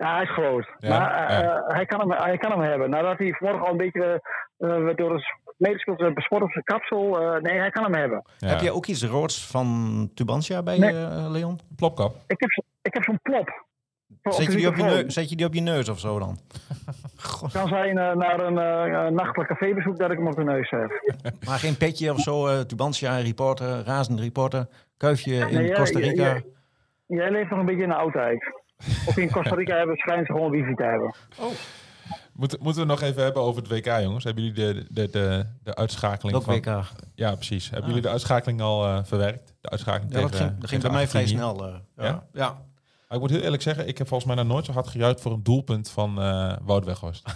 Ja, 0.00 0.14
hij 0.14 0.22
is 0.22 0.30
groot. 0.32 0.68
Ja, 0.78 0.98
maar 0.98 1.28
eh, 1.28 1.40
ja. 1.40 1.54
eh, 1.56 1.74
hij, 1.74 1.86
kan 1.86 2.00
hem, 2.00 2.10
hij 2.10 2.36
kan 2.38 2.50
hem 2.50 2.60
hebben. 2.60 2.90
Nadat 2.90 3.18
hij 3.18 3.32
vanmorgen 3.32 3.66
al 3.66 3.72
een 3.72 3.76
beetje 3.76 4.22
eh, 4.58 4.68
door 4.96 5.16
de 5.16 5.22
medespelers 5.56 6.14
bespot 6.14 6.42
op 6.42 6.50
zijn 6.50 6.64
kapsel. 6.64 7.20
eh, 7.20 7.40
nee, 7.42 7.58
hij 7.58 7.70
kan 7.70 7.84
hem 7.84 7.94
hebben. 7.94 8.22
Ja. 8.38 8.48
Heb 8.48 8.60
jij 8.60 8.70
ook 8.70 8.86
iets 8.86 9.04
roods 9.04 9.46
van 9.46 10.10
Tubantia 10.14 10.62
bij 10.62 10.78
Nee. 10.78 10.90
eh, 11.04 11.30
Leon? 11.30 11.58
Plopkap. 11.76 12.14
Ik 12.26 12.40
heb, 12.40 12.50
ik 12.82 12.94
heb 12.94 13.02
zo'n 13.04 13.20
plop. 13.22 13.68
Op 14.22 14.32
Zet 14.32 14.46
je, 14.46 14.56
die 14.56 14.68
op 14.68 14.76
je 14.76 14.82
neus, 14.82 15.14
zet 15.14 15.30
je 15.30 15.36
die 15.36 15.46
op 15.46 15.54
je 15.54 15.60
neus 15.60 15.88
of 15.88 15.98
zo 15.98 16.18
dan? 16.18 16.38
Het 17.42 17.52
kan 17.52 17.68
zijn 17.68 17.98
eh, 17.98 18.14
naar 18.14 18.40
een 18.40 18.58
eh, 18.58 19.10
nachtelijk 19.10 19.48
cafébezoek 19.48 19.98
dat 19.98 20.10
ik 20.10 20.18
hem 20.18 20.26
op 20.26 20.36
de 20.36 20.44
neus 20.44 20.70
heb. 20.70 20.90
Maar 21.46 21.58
geen 21.58 21.76
petje 21.76 22.12
of 22.12 22.18
zo, 22.20 22.46
eh 22.46 22.60
Tubantia 22.60 23.16
reporter, 23.16 23.82
razend 23.84 24.20
reporter, 24.20 24.66
kuifje 24.96 25.34
in 25.50 25.72
Costa 25.74 25.98
Rica. 25.98 26.40
Jij 27.06 27.30
leeft 27.30 27.50
nog 27.50 27.58
een 27.58 27.66
beetje 27.66 27.82
in 27.82 27.88
de 27.88 27.94
oudheid. 27.94 28.59
Of 29.06 29.16
in 29.16 29.30
Costa 29.30 29.54
Rica 29.54 29.76
hebben 29.76 29.96
schijnt 29.96 30.26
ze 30.26 30.32
gewoon 30.32 30.50
wifi 30.50 30.74
te 30.74 30.82
hebben. 30.82 31.14
Moeten, 32.32 32.58
moeten 32.62 32.82
we 32.82 32.88
nog 32.88 33.00
even 33.00 33.22
hebben 33.22 33.42
over 33.42 33.62
het 33.62 33.70
WK, 33.70 33.86
jongens? 34.00 34.24
Hebben 34.24 34.44
jullie 34.44 34.74
de, 34.74 34.86
de, 34.90 35.10
de, 35.10 35.46
de 35.62 35.74
uitschakeling 35.74 36.44
Welk 36.44 36.64
van... 36.64 36.74
WK? 36.74 36.86
Ja, 37.14 37.34
precies. 37.34 37.70
Hebben 37.70 37.86
jullie 37.88 38.02
de 38.02 38.08
uitschakeling 38.08 38.60
al 38.60 38.84
eh, 38.86 38.98
verwerkt? 39.04 39.54
De 39.60 39.70
uitschakeling 39.70 40.12
Ja, 40.14 40.20
dat 40.20 40.30
tegen, 40.32 40.46
ging, 40.46 40.60
dat 40.60 40.68
ging 40.68 40.82
tegen 40.82 40.96
bij 40.96 40.98
mij 41.04 41.08
vrij 41.10 41.26
snel. 41.26 41.66
eh, 41.66 41.74
Ja? 41.96 42.04
ja. 42.04 42.24
ja. 42.32 42.48
Maar 43.08 43.18
ik 43.18 43.20
moet 43.20 43.30
heel 43.30 43.40
eerlijk 43.44 43.62
zeggen, 43.62 43.88
ik 43.88 43.98
heb 43.98 44.08
volgens 44.08 44.34
mij 44.34 44.44
nog 44.44 44.52
nooit 44.52 44.64
zo 44.64 44.72
hard 44.72 44.88
gejuicht 44.88 45.20
voor 45.20 45.32
een 45.32 45.42
doelpunt 45.42 45.90
van 45.90 46.20
eh 46.22 46.52
Wout 46.62 46.84
Weghorst. 46.84 47.24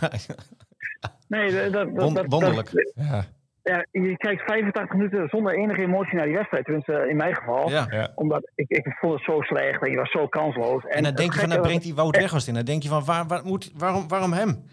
Nee, 1.28 1.52
dat, 1.52 1.72
dat, 1.72 1.94
dat, 1.94 2.02
Won- 2.04 2.14
dat- 2.14 2.24
wonderlijk. 2.28 2.92
ja, 2.94 3.24
ja, 3.64 3.84
je 3.90 4.16
kijkt 4.16 4.42
85 4.42 4.96
minuten 4.96 5.28
zonder 5.28 5.54
enige 5.54 5.80
emotie 5.82 6.14
naar 6.16 6.26
die 6.26 6.34
wedstrijd. 6.36 6.64
Tenminste, 6.64 7.06
in 7.08 7.16
mijn 7.16 7.34
geval. 7.34 7.70
ja. 7.70 7.86
ja. 7.90 8.12
Omdat 8.14 8.50
ik, 8.54 8.68
ik 8.68 8.96
vond 9.00 9.12
het 9.14 9.22
zo 9.22 9.40
slecht 9.40 9.82
en 9.84 9.90
je 9.90 9.96
was 9.96 10.10
zo 10.10 10.26
kansloos. 10.26 10.82
En 10.84 10.96
dan 10.96 11.04
het 11.04 11.16
denk 11.16 11.32
je 11.32 11.40
van, 11.40 11.48
dan 11.48 11.60
brengt 11.62 11.84
hij 11.84 11.94
Wout 11.94 12.16
Weghorst 12.16 12.48
in. 12.48 12.54
Dan 12.54 12.64
denk 12.64 12.82
je 12.82 12.88
van, 12.88 13.04
waar, 13.04 13.26
waar 13.26 13.44
moet, 13.44 13.72
waarom, 13.76 14.08
waarom 14.08 14.32
hem? 14.32 14.64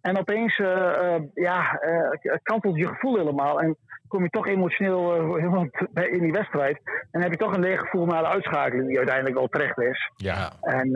En 0.00 0.18
opeens 0.18 0.58
eh, 0.58 1.14
eh, 1.14 1.22
ja, 1.34 1.78
eh, 1.80 2.34
kantelt 2.42 2.76
je 2.76 2.86
gevoel 2.86 3.16
helemaal. 3.16 3.60
En 3.60 3.76
kom 4.08 4.22
je 4.22 4.30
toch 4.30 4.46
emotioneel 4.46 5.34
helemaal 5.34 5.66
bij- 5.90 6.08
in 6.08 6.20
die 6.20 6.32
wedstrijd. 6.32 6.80
En 7.10 7.22
heb 7.22 7.30
je 7.30 7.36
toch 7.36 7.54
een 7.54 7.60
leeg 7.60 7.80
gevoel 7.80 8.06
naar 8.06 8.22
de 8.22 8.28
uitschakeling, 8.28 8.88
die 8.88 8.96
uiteindelijk 8.96 9.36
wel 9.36 9.48
terecht 9.48 9.78
is. 9.80 10.10
ja. 10.16 10.52
En 10.60 10.88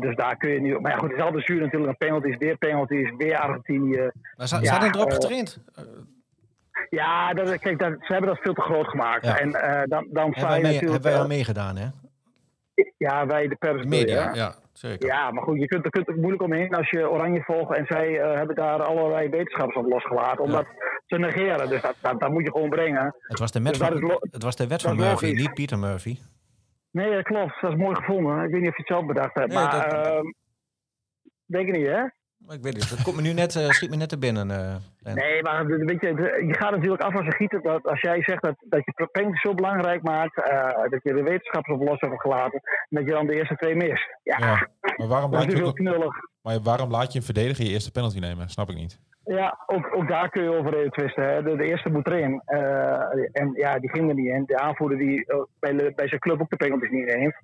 dus 0.00 0.16
daar 0.16 0.36
kun 0.36 0.50
je 0.50 0.60
niet. 0.60 0.80
Maar 0.80 0.90
ja, 0.92 0.98
goed, 0.98 1.08
het 1.10 1.18
is 1.18 1.24
altijd 1.24 1.44
zuur 1.44 1.60
natuurlijk. 1.60 1.90
Een 1.90 2.06
penalty 2.06 2.28
is 2.28 2.36
weer 2.38 2.56
penalties, 2.56 3.12
weer 3.16 3.36
Argentinië. 3.38 4.10
Maar 4.36 4.48
ze, 4.48 4.58
Ja, 4.60 4.70
hadden 4.72 4.94
erop 4.94 5.10
getraind. 5.12 5.58
Ja, 6.90 7.34
dat, 7.34 7.58
kijk, 7.58 7.78
dat, 7.78 7.92
ze 8.00 8.12
hebben 8.12 8.30
dat 8.30 8.38
veel 8.42 8.54
te 8.54 8.60
groot 8.60 8.88
gemaakt. 8.88 9.24
Ja. 9.24 9.38
En 9.38 9.54
eh, 9.54 9.82
dan, 9.84 10.08
dan 10.10 10.32
sta 10.32 10.46
wij, 10.46 10.56
je 10.56 10.62
mee, 10.62 10.72
natuurlijk. 10.72 10.92
hebben 10.92 11.10
wij 11.10 11.14
al 11.20 11.22
eh, 11.22 11.28
meegedaan, 11.36 11.76
hè? 11.76 11.86
ja, 12.96 13.26
wij 13.26 13.48
de 13.48 13.56
pers. 13.56 13.82
De 13.82 13.88
media, 13.88 14.22
ja. 14.22 14.34
ja, 14.34 14.54
zeker. 14.72 15.06
Ja, 15.08 15.30
maar 15.30 15.42
goed, 15.42 15.60
je 15.60 15.66
kunt, 15.66 15.84
er 15.84 15.90
kunt 15.90 16.08
er 16.08 16.16
moeilijk 16.16 16.42
omheen 16.42 16.74
als 16.74 16.90
je 16.90 17.10
Oranje 17.10 17.42
volgt. 17.42 17.76
En 17.76 17.86
zij 17.86 18.20
eh, 18.20 18.34
hebben 18.34 18.56
daar 18.56 18.82
allerlei 18.82 19.28
wetenschappers 19.28 19.76
op 19.76 19.86
losgelaten. 19.86 20.44
Om 20.44 20.50
Ja. 20.50 20.56
dat 20.56 20.66
te 21.06 21.18
negeren. 21.18 21.68
Dus 21.68 21.82
dat, 21.82 21.94
dat, 22.00 22.20
dat 22.20 22.30
moet 22.30 22.44
je 22.44 22.50
gewoon 22.50 22.68
brengen. 22.68 23.14
Het 23.20 23.38
was 23.38 23.52
de, 23.52 23.62
wet 23.62 23.78
Dus 23.78 23.88
van, 23.88 24.18
het 24.30 24.42
was 24.42 24.56
de 24.56 24.66
wet 24.66 24.82
van 24.82 24.96
Murphy, 24.96 25.32
niet 25.32 25.54
Pieter 25.54 25.78
Murphy. 25.78 26.18
Nee, 26.90 27.10
dat 27.14 27.22
klopt. 27.24 27.60
Dat 27.60 27.70
is 27.72 27.78
mooi 27.78 27.94
gevonden. 27.94 28.44
Ik 28.44 28.50
weet 28.50 28.60
niet 28.60 28.70
of 28.70 28.76
je 28.76 28.82
het 28.82 28.92
zelf 28.92 29.06
bedacht 29.06 29.34
hebt. 29.34 29.52
Nee, 29.52 29.62
maar 29.64 29.70
dat- 29.90 30.06
ehm, 30.06 30.24
denk 31.46 31.66
je 31.66 31.72
niet, 31.72 31.86
hè? 31.86 32.02
Maar 32.46 32.56
ik 32.56 32.62
weet 32.62 32.76
het, 32.76 32.88
dat 32.90 33.02
komt 33.02 33.16
me 33.16 33.22
nu 33.22 33.32
net, 33.32 33.56
eh, 33.56 33.68
schiet 33.68 33.90
me 33.90 33.96
net 33.96 34.08
te 34.08 34.18
binnen. 34.18 34.50
eh. 34.50 35.14
Nee, 35.14 35.42
maar 35.42 35.66
de- 35.66 35.84
weet 35.84 36.00
je, 36.00 36.14
de- 36.14 36.44
je 36.46 36.54
gaat 36.54 36.70
natuurlijk 36.70 37.02
af 37.02 37.14
als 37.16 37.26
een 37.26 37.32
gieter. 37.34 37.62
Dat 37.62 37.86
als 37.86 38.00
jij 38.00 38.22
zegt 38.22 38.42
dat, 38.42 38.54
dat 38.60 38.84
je 38.84 39.08
penalty 39.12 39.38
zo 39.38 39.54
belangrijk 39.54 40.02
maakt. 40.02 40.36
eh, 40.42 40.90
dat 40.90 41.00
je 41.02 41.12
de 41.14 41.22
wetenschappers 41.22 41.74
op 41.80 41.88
los 41.88 42.00
hebt 42.00 42.20
gelaten. 42.20 42.60
En 42.62 42.86
dat 42.88 43.04
je 43.04 43.10
dan 43.10 43.26
de 43.26 43.34
eerste 43.34 43.56
twee 43.56 43.74
mist. 43.76 44.06
Ja, 44.22 44.36
ja. 44.38 44.68
Maar 44.96 45.06
waarom 45.08 45.30
dat 45.30 45.40
laat, 45.40 45.52
is 45.52 45.58
je 45.58 45.64
ook, 45.64 45.80
maar 46.42 46.60
waarom 46.62 46.90
laat 46.90 47.12
je 47.12 47.18
een 47.18 47.24
verdediger 47.24 47.64
je 47.64 47.70
eerste 47.70 47.90
penalty 47.90 48.18
nemen? 48.18 48.48
Snap 48.48 48.70
ik 48.70 48.76
niet. 48.76 48.98
Ja, 49.24 49.58
ook, 49.66 49.94
ook 49.96 50.08
daar 50.08 50.28
kun 50.30 50.42
je 50.42 50.50
over 50.58 50.90
twisten. 50.90 51.24
Hè. 51.24 51.42
De, 51.42 51.56
de 51.56 51.64
eerste 51.64 51.88
moet 51.90 52.06
erin. 52.06 52.42
Eh, 52.44 53.00
en 53.32 53.50
ja, 53.54 53.78
die 53.78 53.90
ging 53.90 54.08
er 54.08 54.14
niet 54.14 54.32
in. 54.32 54.42
De 54.46 54.58
aanvoerder 54.58 54.98
die 54.98 55.24
eh, 55.26 55.36
bij, 55.58 55.72
de- 55.72 55.92
bij 55.96 56.08
zijn 56.08 56.20
club 56.20 56.40
ook 56.40 56.50
de 56.50 56.56
penalties 56.56 56.90
niet 56.90 57.06
neemt. 57.14 57.34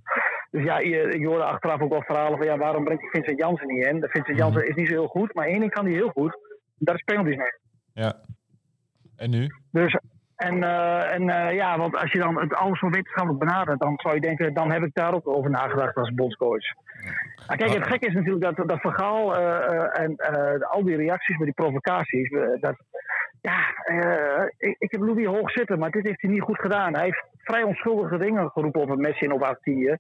Dus 0.53 0.65
ja, 0.65 0.79
je, 0.79 1.19
je 1.19 1.27
hoorde 1.27 1.45
achteraf 1.45 1.81
ook 1.81 1.91
wel 1.91 2.03
verhalen 2.03 2.39
van 2.39 2.47
ja, 2.47 2.57
waarom 2.57 2.85
brengt 2.85 3.11
Vincent 3.11 3.39
Jansen 3.39 3.67
niet 3.67 3.87
in? 3.87 4.07
Vincent 4.09 4.39
Jansen 4.39 4.69
is 4.69 4.75
niet 4.75 4.89
zo 4.89 4.95
heel 4.95 5.07
goed, 5.07 5.35
maar 5.35 5.47
één 5.47 5.61
ding 5.61 5.73
kan 5.73 5.85
hij 5.85 5.95
heel 5.95 6.11
goed. 6.11 6.39
Dat 6.79 6.95
is 6.95 7.03
penalties 7.03 7.37
nemen. 7.37 7.61
Ja. 7.93 8.15
En 9.17 9.31
nu? 9.31 9.47
Dus, 9.71 9.99
en 10.37 10.63
eh, 10.63 11.15
en 11.15 11.29
eh, 11.29 11.55
ja, 11.55 11.79
want 11.79 11.97
als 11.97 12.13
je 12.13 12.19
dan 12.19 12.41
het 12.41 12.55
alles 12.55 12.79
zo 12.79 12.89
wetenschappelijk 12.89 13.45
benadert, 13.45 13.81
dan 13.81 13.95
zou 13.97 14.15
je 14.15 14.21
denken, 14.21 14.55
dan 14.55 14.73
heb 14.73 14.83
ik 14.83 14.95
daar 14.95 15.15
ook 15.15 15.29
over 15.29 15.51
nagedacht 15.51 15.97
als 15.97 16.15
bondscoach. 16.15 16.65
Maar 17.47 17.57
kijk, 17.57 17.75
het 17.75 17.87
gekke 17.87 18.07
is 18.07 18.15
natuurlijk 18.15 18.57
dat, 18.57 18.69
dat 18.69 18.81
verhaal 18.81 19.37
eh, 19.37 20.03
en 20.03 20.17
al 20.61 20.85
die 20.85 20.97
reacties 20.97 21.37
met 21.37 21.45
die 21.45 21.65
provocaties, 21.65 22.31
dat, 22.61 22.77
ja, 23.43 23.61
eh, 23.85 24.45
ik, 24.59 24.77
ik 24.79 24.91
heb 24.93 25.01
Louis 25.01 25.27
hoog 25.27 25.51
zitten, 25.51 25.79
maar 25.79 25.91
dit 25.91 26.07
heeft 26.07 26.23
hij 26.23 26.31
niet 26.31 26.43
goed 26.43 26.61
gedaan. 26.61 26.95
Hij 26.95 27.05
heeft 27.05 27.25
vrij 27.37 27.63
onschuldige 27.63 28.19
dingen 28.19 28.51
geroepen 28.51 28.81
op 28.81 28.89
het 28.89 28.99
Messi 28.99 29.25
en 29.25 29.33
op 29.33 29.43
Argentinië. 29.43 29.97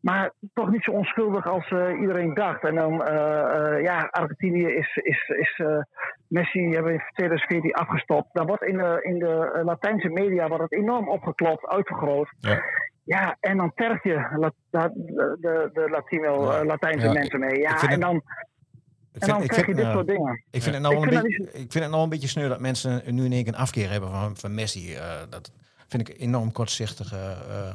Maar 0.00 0.30
toch 0.54 0.70
niet 0.70 0.82
zo 0.84 0.90
onschuldig 0.90 1.46
als 1.46 1.68
eh, 1.70 2.00
iedereen 2.00 2.34
dacht. 2.34 2.64
En 2.64 2.74
dan, 2.74 3.04
eh, 3.04 3.82
ja, 3.82 4.08
Argentinië 4.10 4.66
is, 4.66 4.96
is, 4.96 5.28
is 5.28 5.62
Messi 6.28 6.68
hebben 6.70 6.92
in 6.92 7.02
2014 7.14 7.74
afgestopt. 7.74 8.28
Dan 8.32 8.46
wordt 8.46 8.62
in 8.62 8.76
de, 8.76 8.98
in 9.02 9.18
de 9.18 9.60
Latijnse 9.64 10.08
media 10.08 10.48
wordt 10.48 10.62
het 10.62 10.72
enorm 10.72 11.08
opgeklopt, 11.08 11.66
uitvergroot. 11.66 12.28
Ja. 12.40 12.62
Ja, 13.04 13.36
en 13.40 13.56
dan 13.56 13.72
terg 13.74 14.02
je 14.02 14.48
de, 14.70 14.90
de, 15.40 15.70
de 15.72 15.88
Latino, 15.90 16.52
Ja. 16.52 16.64
Latijnse 16.64 17.06
Ja. 17.06 17.12
mensen 17.12 17.40
mee. 17.40 17.60
Ja, 17.60 17.82
en 17.88 18.00
dan, 18.00 18.22
en 19.18 19.28
dan 19.28 19.42
ik 19.42 19.48
krijg 19.48 19.66
je 19.66 19.74
dit 19.74 19.84
ja, 19.84 19.92
soort 19.92 20.06
dingen. 20.06 20.42
Ik 20.50 20.62
vind, 20.62 20.74
het 20.74 20.82
nou 20.82 20.94
Ik 20.94 21.02
vind 21.02 21.14
een 21.14 21.22
beetje, 21.22 21.44
ik 21.44 21.72
vind 21.72 21.84
het 21.84 21.90
nou 21.90 22.02
een 22.02 22.08
beetje 22.08 22.28
sneu 22.28 22.48
dat 22.48 22.60
mensen 22.60 23.02
nu 23.06 23.24
in 23.24 23.32
één 23.32 23.44
keer 23.44 23.52
een 23.52 23.58
afkeer 23.58 23.90
hebben 23.90 24.10
van, 24.10 24.36
van 24.36 24.54
Messi. 24.54 24.94
Eh, 24.94 25.20
dat 25.30 25.50
vind 25.88 26.08
ik 26.08 26.20
enorm 26.20 26.52
kortzichtig. 26.52 27.12
eh, 27.12 27.30
eh. 27.30 27.74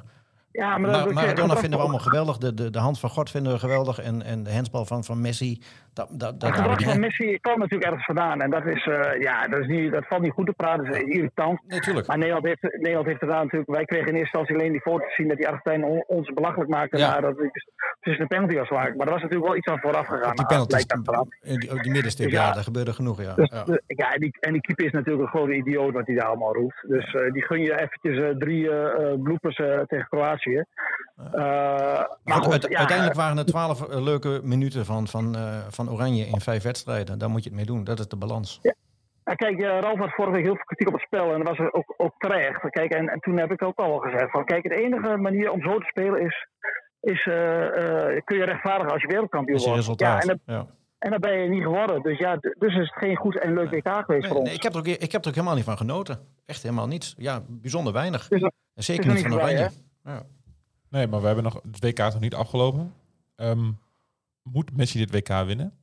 Ja, 0.51 0.77
maar 0.77 0.91
dat, 0.91 1.13
Maradona 1.13 1.57
vinden 1.57 1.71
we 1.71 1.85
allemaal 1.85 1.99
geweldig. 1.99 2.37
De, 2.37 2.53
de, 2.53 2.69
de 2.69 2.79
hand 2.79 2.99
van 2.99 3.09
God 3.09 3.29
vinden 3.29 3.53
we 3.53 3.59
geweldig. 3.59 3.99
En, 3.99 4.21
en 4.21 4.43
de 4.43 4.53
handsbal 4.53 4.85
van, 4.85 5.03
van 5.03 5.21
Messi. 5.21 5.61
Dat, 5.93 6.07
dat, 6.11 6.39
dat 6.39 6.49
Het 6.49 6.59
gedrag 6.59 6.81
van 6.83 6.99
Messi 6.99 7.37
kwam 7.39 7.59
natuurlijk 7.59 7.85
ergens 7.89 8.05
vandaan. 8.05 8.41
En 8.41 8.49
dat, 8.49 8.65
is, 8.65 8.85
eh, 8.87 9.21
ja, 9.21 9.47
dat, 9.47 9.59
is 9.59 9.67
niet, 9.67 9.91
dat 9.91 10.07
valt 10.07 10.21
niet 10.21 10.31
goed 10.31 10.45
te 10.45 10.53
praten. 10.53 10.85
Dat 10.85 10.95
is 10.95 11.01
irritant. 11.01 11.59
Natuurlijk. 11.67 12.07
Maar 12.07 12.17
Nederland 12.17 12.45
heeft, 12.45 12.61
Nederland 12.61 13.05
heeft 13.05 13.19
gedaan 13.19 13.43
natuurlijk. 13.43 13.71
Wij 13.71 13.85
kregen 13.85 14.07
in 14.07 14.15
eerste 14.15 14.37
instantie 14.37 14.55
alleen 14.55 14.71
die 14.71 14.81
foto's 14.81 15.15
zien 15.15 15.27
dat 15.27 15.37
die 15.37 15.47
Argentijn 15.47 15.83
on- 15.83 16.03
ons 16.07 16.33
belachelijk 16.33 16.69
maakte. 16.69 16.97
Ja. 16.97 17.11
Maar 17.11 17.21
dat 17.21 17.37
het 17.37 17.63
tussen 17.99 18.27
de 18.27 18.35
penalty 18.35 18.55
was 18.55 18.67
gemaakt. 18.67 18.95
Maar 18.97 19.05
er 19.07 19.13
was 19.13 19.21
natuurlijk 19.21 19.49
wel 19.49 19.57
iets 19.57 19.67
aan 19.67 19.79
vooraf 19.79 20.07
gegaan. 20.07 20.35
Die 20.35 20.45
in 21.41 21.59
die, 21.59 21.71
op 21.71 21.83
die 21.83 21.91
middenstip, 21.91 22.29
Ja. 22.29 22.45
ja, 22.47 22.53
daar 22.53 22.63
gebeurde 22.63 22.93
genoeg. 22.93 23.21
Ja. 23.21 23.33
Dus, 23.35 23.49
Ja. 23.53 23.63
de- 23.63 23.83
ja, 23.87 24.13
en 24.13 24.19
die, 24.19 24.37
en 24.39 24.51
die 24.53 24.61
keeper 24.61 24.85
is 24.85 24.91
natuurlijk 24.91 25.23
een 25.23 25.39
grote 25.39 25.53
idioot 25.53 25.93
wat 25.93 26.07
hij 26.07 26.15
daar 26.15 26.25
allemaal 26.27 26.53
roept. 26.53 26.83
Dus 26.87 27.13
eh, 27.13 27.31
die 27.31 27.43
gun 27.45 27.61
je 27.61 27.73
eventjes 27.81 28.17
eh, 28.23 28.29
drie 28.37 28.69
eh 28.69 29.11
eh, 29.11 29.21
bloepers 29.21 29.55
eh, 29.57 29.79
tegen 29.79 30.07
Kroatië. 30.09 30.63
Eh, 31.33 31.41
maar 32.23 32.43
goed, 32.43 32.65
ja, 32.69 32.77
uiteindelijk 32.77 33.17
waren 33.17 33.37
het 33.37 33.47
twaalf 33.47 33.87
eh, 33.89 34.01
leuke 34.01 34.39
minuten 34.43 34.85
van, 34.85 35.07
van, 35.07 35.35
eh, 35.35 35.57
van 35.69 35.89
Oranje 35.89 36.25
in 36.25 36.39
vijf 36.41 36.63
wedstrijden. 36.63 37.19
Daar 37.19 37.29
moet 37.29 37.43
je 37.43 37.49
het 37.49 37.57
mee 37.57 37.65
doen. 37.67 37.83
Dat 37.83 37.99
is 37.99 38.07
de 38.07 38.15
balans. 38.15 38.59
Ja, 38.61 39.35
kijk, 39.35 39.61
eh, 39.61 39.79
Ralf 39.79 39.97
had 39.99 40.13
vorige 40.15 40.33
week 40.35 40.45
heel 40.45 40.55
veel 40.55 40.63
kritiek 40.65 40.87
op 40.87 40.93
het 40.93 41.01
spel 41.03 41.33
en 41.33 41.43
dat 41.43 41.57
was 41.57 41.71
ook, 41.71 41.93
ook 41.97 42.13
terecht. 42.17 42.69
Kijk, 42.69 42.91
en, 42.93 43.07
en 43.09 43.19
toen 43.19 43.37
heb 43.37 43.51
ik 43.51 43.63
ook 43.63 43.77
al 43.77 43.97
gezegd 43.97 44.31
van, 44.31 44.45
kijk, 44.45 44.63
de 44.63 44.75
enige 44.83 45.17
manier 45.17 45.51
om 45.51 45.61
zo 45.61 45.77
te 45.77 45.85
spelen 45.85 46.21
is, 46.21 46.47
is 47.01 47.25
eh, 47.27 48.15
eh, 48.15 48.21
kun 48.23 48.37
je 48.37 48.43
rechtvaardigen 48.43 48.91
als 48.93 49.01
je 49.01 49.07
wereldkampioen 49.07 49.57
Dat 49.57 49.67
is 49.67 49.79
je 49.79 49.85
wordt. 49.85 50.01
Ja, 50.01 50.15
resultaat. 50.15 50.21
en, 50.21 50.41
dat, 50.45 50.55
Ja. 50.55 50.65
en 50.99 51.11
dat 51.11 51.19
ben 51.19 51.39
je 51.39 51.49
niet 51.49 51.63
geworden. 51.63 52.01
Dus 52.01 52.17
ja, 52.19 52.35
dus 52.35 52.73
is 52.75 52.89
het 52.89 52.97
geen 52.97 53.15
goed 53.15 53.39
en 53.39 53.53
leuk 53.53 53.69
WK 53.71 53.87
geweest 53.87 54.07
Nee, 54.07 54.27
voor 54.29 54.37
ons. 54.39 54.47
nee, 54.47 54.55
ik, 54.57 54.63
heb 54.63 54.73
er 54.73 54.79
ook, 54.79 54.87
ik 54.87 55.11
heb 55.11 55.21
er 55.21 55.27
ook 55.27 55.35
helemaal 55.35 55.55
niet 55.55 55.63
van 55.65 55.77
genoten. 55.77 56.19
Echt 56.45 56.63
helemaal 56.63 56.87
niets. 56.87 57.15
Ja, 57.17 57.41
bijzonder 57.47 57.93
weinig. 57.93 58.29
En 58.29 58.51
zeker 58.83 59.11
niet 59.11 59.21
van 59.21 59.33
Oranje. 59.33 59.69
Ja. 60.03 60.23
Nee, 60.89 61.07
maar 61.07 61.19
we 61.19 61.25
hebben 61.25 61.43
nog, 61.43 61.53
het 61.71 61.83
WK 61.83 61.99
is 61.99 62.13
nog 62.13 62.19
niet 62.19 62.35
afgelopen. 62.35 62.93
Ehm, 63.35 63.71
moet 64.43 64.77
Messi 64.77 65.05
dit 65.05 65.11
WK 65.11 65.45
winnen? 65.45 65.73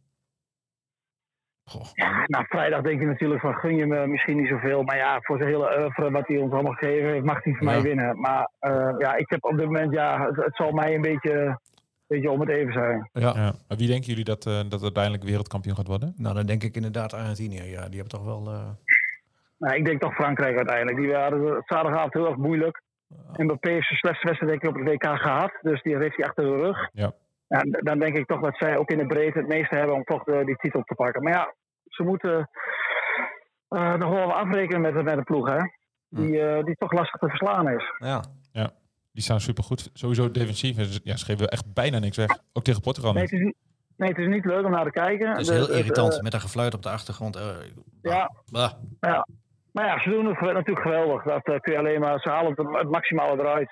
Ja, 1.95 2.25
nou, 2.27 2.45
vrijdag 2.49 2.83
denk 2.83 3.01
je 3.01 3.07
natuurlijk 3.07 3.41
van, 3.41 3.55
gun 3.55 3.77
je 3.77 3.87
me 3.87 4.07
misschien 4.07 4.37
niet 4.37 4.49
zoveel. 4.49 4.83
Maar 4.83 4.97
ja, 4.97 5.19
voor 5.21 5.37
zijn 5.39 5.49
hele 5.51 5.79
oeuvre 5.79 6.11
wat 6.11 6.27
hij 6.29 6.37
ons 6.37 6.53
allemaal 6.53 6.73
gegeven 6.73 7.09
heeft, 7.11 7.25
mag 7.25 7.45
hij 7.45 7.55
van 7.55 7.67
Ja. 7.67 7.73
mij 7.73 7.83
winnen. 7.83 8.21
Maar 8.21 8.51
eh, 8.59 8.95
ja, 8.99 9.15
ik 9.15 9.31
heb 9.31 9.45
op 9.45 9.57
dit 9.57 9.65
moment, 9.67 9.93
ja, 9.93 10.27
het, 10.27 10.37
het 10.37 10.57
zal 10.57 10.73
mij 10.73 10.95
een 10.95 11.01
beetje, 11.03 11.59
beetje 12.07 12.31
om 12.31 12.41
het 12.41 12.49
even 12.49 12.73
zijn. 12.73 13.11
Ja. 13.13 13.33
Ja. 13.35 13.55
Maar 13.69 13.77
wie 13.77 13.87
denken 13.87 14.09
jullie 14.09 14.25
dat, 14.25 14.47
eh, 14.47 14.61
dat 14.69 14.83
uiteindelijk 14.83 15.25
wereldkampioen 15.25 15.77
gaat 15.77 15.87
worden? 15.87 16.15
Nou, 16.17 16.35
dan 16.35 16.47
denk 16.47 16.63
ik 16.63 16.75
inderdaad 16.77 17.13
Argentinië. 17.15 17.63
Ja, 17.63 17.89
die 17.89 18.01
hebben 18.01 18.19
toch 18.19 18.25
wel... 18.25 18.47
eh, 18.53 18.69
Nou, 19.59 19.77
ik 19.77 19.85
denk 19.85 20.01
toch 20.01 20.15
Frankrijk 20.15 20.57
uiteindelijk. 20.57 20.97
Die 20.97 21.15
hadden 21.15 21.55
het 21.55 21.63
zaterdagavond 21.67 22.13
heel 22.13 22.27
erg 22.27 22.37
moeilijk. 22.37 22.83
Mbappé 23.37 23.71
heeft 23.71 23.87
zijn 23.87 23.99
slechtste 23.99 24.27
wedstrijd 24.27 24.53
denk 24.53 24.63
ik 24.63 24.69
op 24.81 24.87
het 24.87 24.95
WK 24.95 25.21
gehad. 25.21 25.59
Dus 25.63 25.83
die 25.83 25.97
heeft 25.97 26.17
hij 26.17 26.27
achter 26.27 26.45
de 26.45 26.57
rug. 26.57 26.89
Ja. 26.93 27.13
Ja, 27.49 27.61
dan 27.63 27.99
denk 27.99 28.17
ik 28.17 28.27
toch 28.27 28.41
dat 28.41 28.57
zij 28.57 28.77
ook 28.77 28.91
in 28.91 28.99
de 28.99 29.07
breedte 29.07 29.39
het 29.39 29.49
meeste 29.49 29.77
hebben 29.77 29.95
om 29.95 30.05
toch 30.05 30.25
de, 30.25 30.43
die 30.45 30.57
titel 30.57 30.83
te 30.83 30.95
pakken. 30.95 31.23
Maar 31.23 31.33
ja, 31.33 31.55
ze 31.85 32.03
moeten 32.03 32.49
eh 33.69 33.95
nog 33.95 34.11
wel 34.11 34.27
wat 34.27 34.35
afrekenen 34.37 34.81
met, 34.81 34.95
de- 34.95 35.03
met 35.03 35.17
de 35.17 35.23
ploeg, 35.23 35.49
hè. 35.49 35.59
Die, 36.09 36.41
eh, 36.41 36.65
die 36.65 36.75
toch 36.77 36.93
lastig 36.93 37.21
te 37.21 37.29
verslaan 37.29 37.69
is. 37.69 37.85
ja. 37.99 38.23
Die 39.13 39.25
staan 39.25 39.41
supergoed. 39.41 39.91
Sowieso 39.93 40.31
defensief. 40.31 41.01
Ja, 41.05 41.17
ze 41.17 41.25
geven 41.25 41.49
echt 41.49 41.73
bijna 41.75 41.99
niks 41.99 42.17
weg. 42.17 42.39
Ook 42.53 42.63
tegen 42.65 42.81
Portugal. 42.81 43.13
Nee, 43.13 43.23
het 43.23 43.33
is, 43.33 43.41
niet- 43.41 43.57
nee, 43.97 44.09
het 44.09 44.19
is 44.19 44.27
niet 44.27 44.45
leuk 44.45 44.65
om 44.65 44.71
naar 44.71 44.85
te 44.85 44.91
kijken. 44.91 45.29
Het 45.29 45.39
is 45.41 45.49
heel 45.49 45.61
het, 45.61 45.69
irritant 45.71 46.17
eh, 46.17 46.21
met 46.23 46.35
een 46.35 46.41
gefluit 46.41 46.75
op 46.75 46.83
de 46.83 46.89
achtergrond. 46.91 47.39
ja, 48.03 48.31
bah. 48.53 48.73
Ja. 49.01 49.27
Maar 49.77 49.87
ja, 49.87 50.01
ze 50.01 50.11
doen 50.11 50.27
het 50.27 50.41
natuurlijk 50.41 50.87
geweldig. 50.87 51.23
Dat 51.23 51.43
kun 51.43 51.73
je 51.73 51.79
alleen 51.79 52.01
maar, 52.01 52.21
ze 52.21 52.29
halen 52.29 52.55
het, 52.57 52.77
het 52.77 52.91
maximale 52.91 53.41
eruit. 53.41 53.71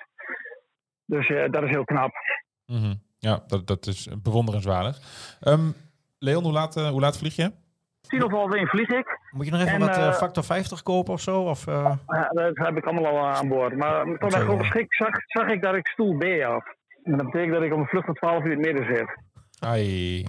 Dus 1.05 1.27
eh, 1.27 1.51
dat 1.51 1.63
is 1.63 1.69
heel 1.69 1.83
knap. 1.83 2.11
Mhm. 2.65 2.93
Ja, 3.17 3.43
dat, 3.47 3.67
dat 3.67 3.87
is 3.87 4.09
bewonderenswaardig. 4.21 4.97
Ehm, 5.39 5.71
Leon, 6.19 6.43
hoe 6.43 6.53
laat, 6.53 6.75
eh, 6.77 6.89
hoe 6.89 7.01
laat 7.01 7.17
vlieg 7.17 7.35
je? 7.35 7.51
Tien 8.01 8.23
of 8.23 8.31
half 8.31 8.53
één 8.53 8.67
vlieg 8.67 8.89
ik. 8.89 9.19
Moet 9.31 9.45
je 9.45 9.51
nog 9.51 9.61
even 9.61 9.73
En, 9.73 9.79
wat 9.79 9.97
eh, 9.97 10.13
factor 10.13 10.43
50 10.43 10.83
kopen 10.83 11.13
of 11.13 11.21
zo? 11.21 11.41
Of, 11.41 11.67
eh, 11.67 11.95
Ja, 12.07 12.29
dat 12.29 12.57
heb 12.57 12.77
ik 12.77 12.85
allemaal 12.85 13.17
al 13.17 13.27
aan 13.27 13.47
boord. 13.47 13.77
Maar 13.77 14.05
grote 14.17 14.45
hoor. 14.45 14.65
schrik 14.65 14.93
zag, 14.93 15.09
zag 15.25 15.47
ik 15.47 15.61
dat 15.61 15.75
ik 15.75 15.87
stoel 15.87 16.17
B 16.17 16.23
had. 16.41 16.75
En 17.03 17.17
dat 17.17 17.25
betekent 17.25 17.53
dat 17.53 17.63
ik 17.63 17.73
op 17.73 17.79
een 17.79 17.85
vlucht 17.85 18.05
van 18.05 18.13
12 18.13 18.43
uur 18.43 18.51
in 18.51 18.57
het 18.57 18.73
midden 18.73 18.95
zit. 18.95 19.17
Ai. 19.59 20.25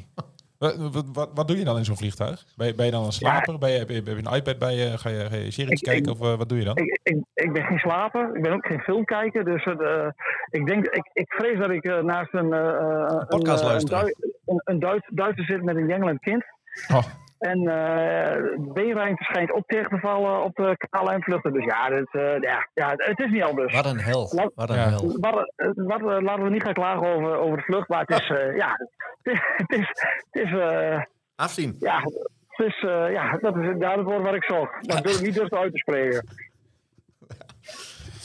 Wat, 0.58 0.76
wat, 0.92 1.04
wat, 1.12 1.30
wat 1.34 1.48
doe 1.48 1.56
je 1.58 1.64
dan 1.64 1.76
in 1.78 1.84
zo'n 1.84 1.96
vliegtuig? 1.96 2.44
Ben 2.56 2.66
je, 2.66 2.74
ben 2.74 2.86
je 2.86 2.92
dan 2.92 3.04
een 3.04 3.12
slaper? 3.12 3.58
Ben 3.58 3.70
je, 3.70 3.78
heb, 3.78 3.88
je, 3.88 3.94
heb 3.94 4.06
je 4.06 4.10
een 4.12 4.34
iPad 4.36 4.58
bij 4.58 4.74
je? 4.74 4.98
Ga 4.98 5.08
je, 5.10 5.26
ga 5.30 5.36
je 5.36 5.50
series 5.50 5.80
Ik- 5.80 5.86
kijken 5.86 6.12
ik- 6.12 6.20
of 6.20 6.26
eh, 6.32 6.36
wat 6.38 6.48
doe 6.48 6.58
je 6.58 6.64
dan? 6.64 6.76
Ik, 6.76 7.00
ik, 7.02 7.16
ik 7.34 7.52
ben 7.52 7.64
geen 7.64 7.78
slaper, 7.78 8.36
ik 8.36 8.42
ben 8.42 8.52
ook 8.52 8.66
geen 8.66 8.80
film 8.80 9.04
kijken. 9.04 9.44
Dus 9.44 9.64
het, 9.64 9.80
eh, 9.80 10.06
ik, 10.50 10.66
denk, 10.66 10.86
ik, 10.86 11.10
ik 11.12 11.32
vrees 11.32 11.58
dat 11.58 11.70
ik 11.70 11.84
eh, 11.84 12.02
naast 12.02 12.34
een, 12.34 12.52
eh, 12.52 13.04
een, 13.08 13.26
podcast 13.26 13.58
eh, 13.62 13.66
een, 13.66 13.70
luisteren. 13.72 14.14
Een, 14.46 14.60
een 14.64 14.78
Duits, 14.78 15.06
Duitser 15.12 15.44
zit 15.44 15.62
met 15.62 15.76
een 15.76 15.86
jengelend 15.88 16.20
kind. 16.20 16.44
Oh, 16.92 17.04
En 17.38 17.58
eh 17.58 18.32
de 18.42 18.70
beenruimte 18.74 19.24
schijnt 19.24 19.52
ook 19.52 19.66
tegen 19.66 19.90
te 19.90 19.98
vallen 19.98 20.42
op 20.44 20.54
de 20.56 20.76
KLM-vluchten. 20.90 21.52
Dus 21.52 21.64
ja, 21.64 21.88
dit, 21.88 22.08
eh, 22.14 22.40
ja, 22.40 22.68
ja, 22.74 22.92
het 22.96 23.18
is 23.20 23.30
niet 23.30 23.42
anders. 23.42 23.74
wat 23.74 23.86
een 23.86 24.00
hel. 24.00 24.28
Wat- 24.34 24.52
Wat 24.54 24.70
een 24.70 24.76
Ja. 24.76 24.88
hel. 24.88 25.16
Wat, 25.20 25.52
eh, 25.56 25.68
wat, 25.74 26.00
eh, 26.00 26.20
laten 26.22 26.42
we 26.44 26.50
niet 26.50 26.62
gaan 26.62 26.72
klagen 26.72 27.06
over, 27.14 27.36
over 27.36 27.56
de 27.56 27.62
vlucht, 27.62 27.88
maar 27.88 28.00
het 28.06 28.20
is, 28.20 28.30
eh, 28.30 28.56
ja, 28.56 28.68
het 29.22 29.32
is, 29.32 29.40
het 29.56 29.72
is, 29.72 29.88
het 30.30 30.42
is, 30.44 30.52
eh, 30.58 31.00
Afzien. 31.36 31.76
ja, 31.80 32.00
het 32.48 32.66
is, 32.66 32.82
eh, 32.82 33.12
ja, 33.12 33.36
dat 33.40 33.56
is 33.56 33.78
daar 33.78 33.96
het 33.96 34.06
woord 34.06 34.22
wat 34.22 34.34
ik 34.34 34.44
zocht. 34.44 34.88
Dat 34.88 35.02
durf 35.04 35.16
ik 35.18 35.24
niet 35.26 35.34
durf 35.34 35.52
uit 35.52 35.72
te 35.72 35.78
spreken. 35.78 36.26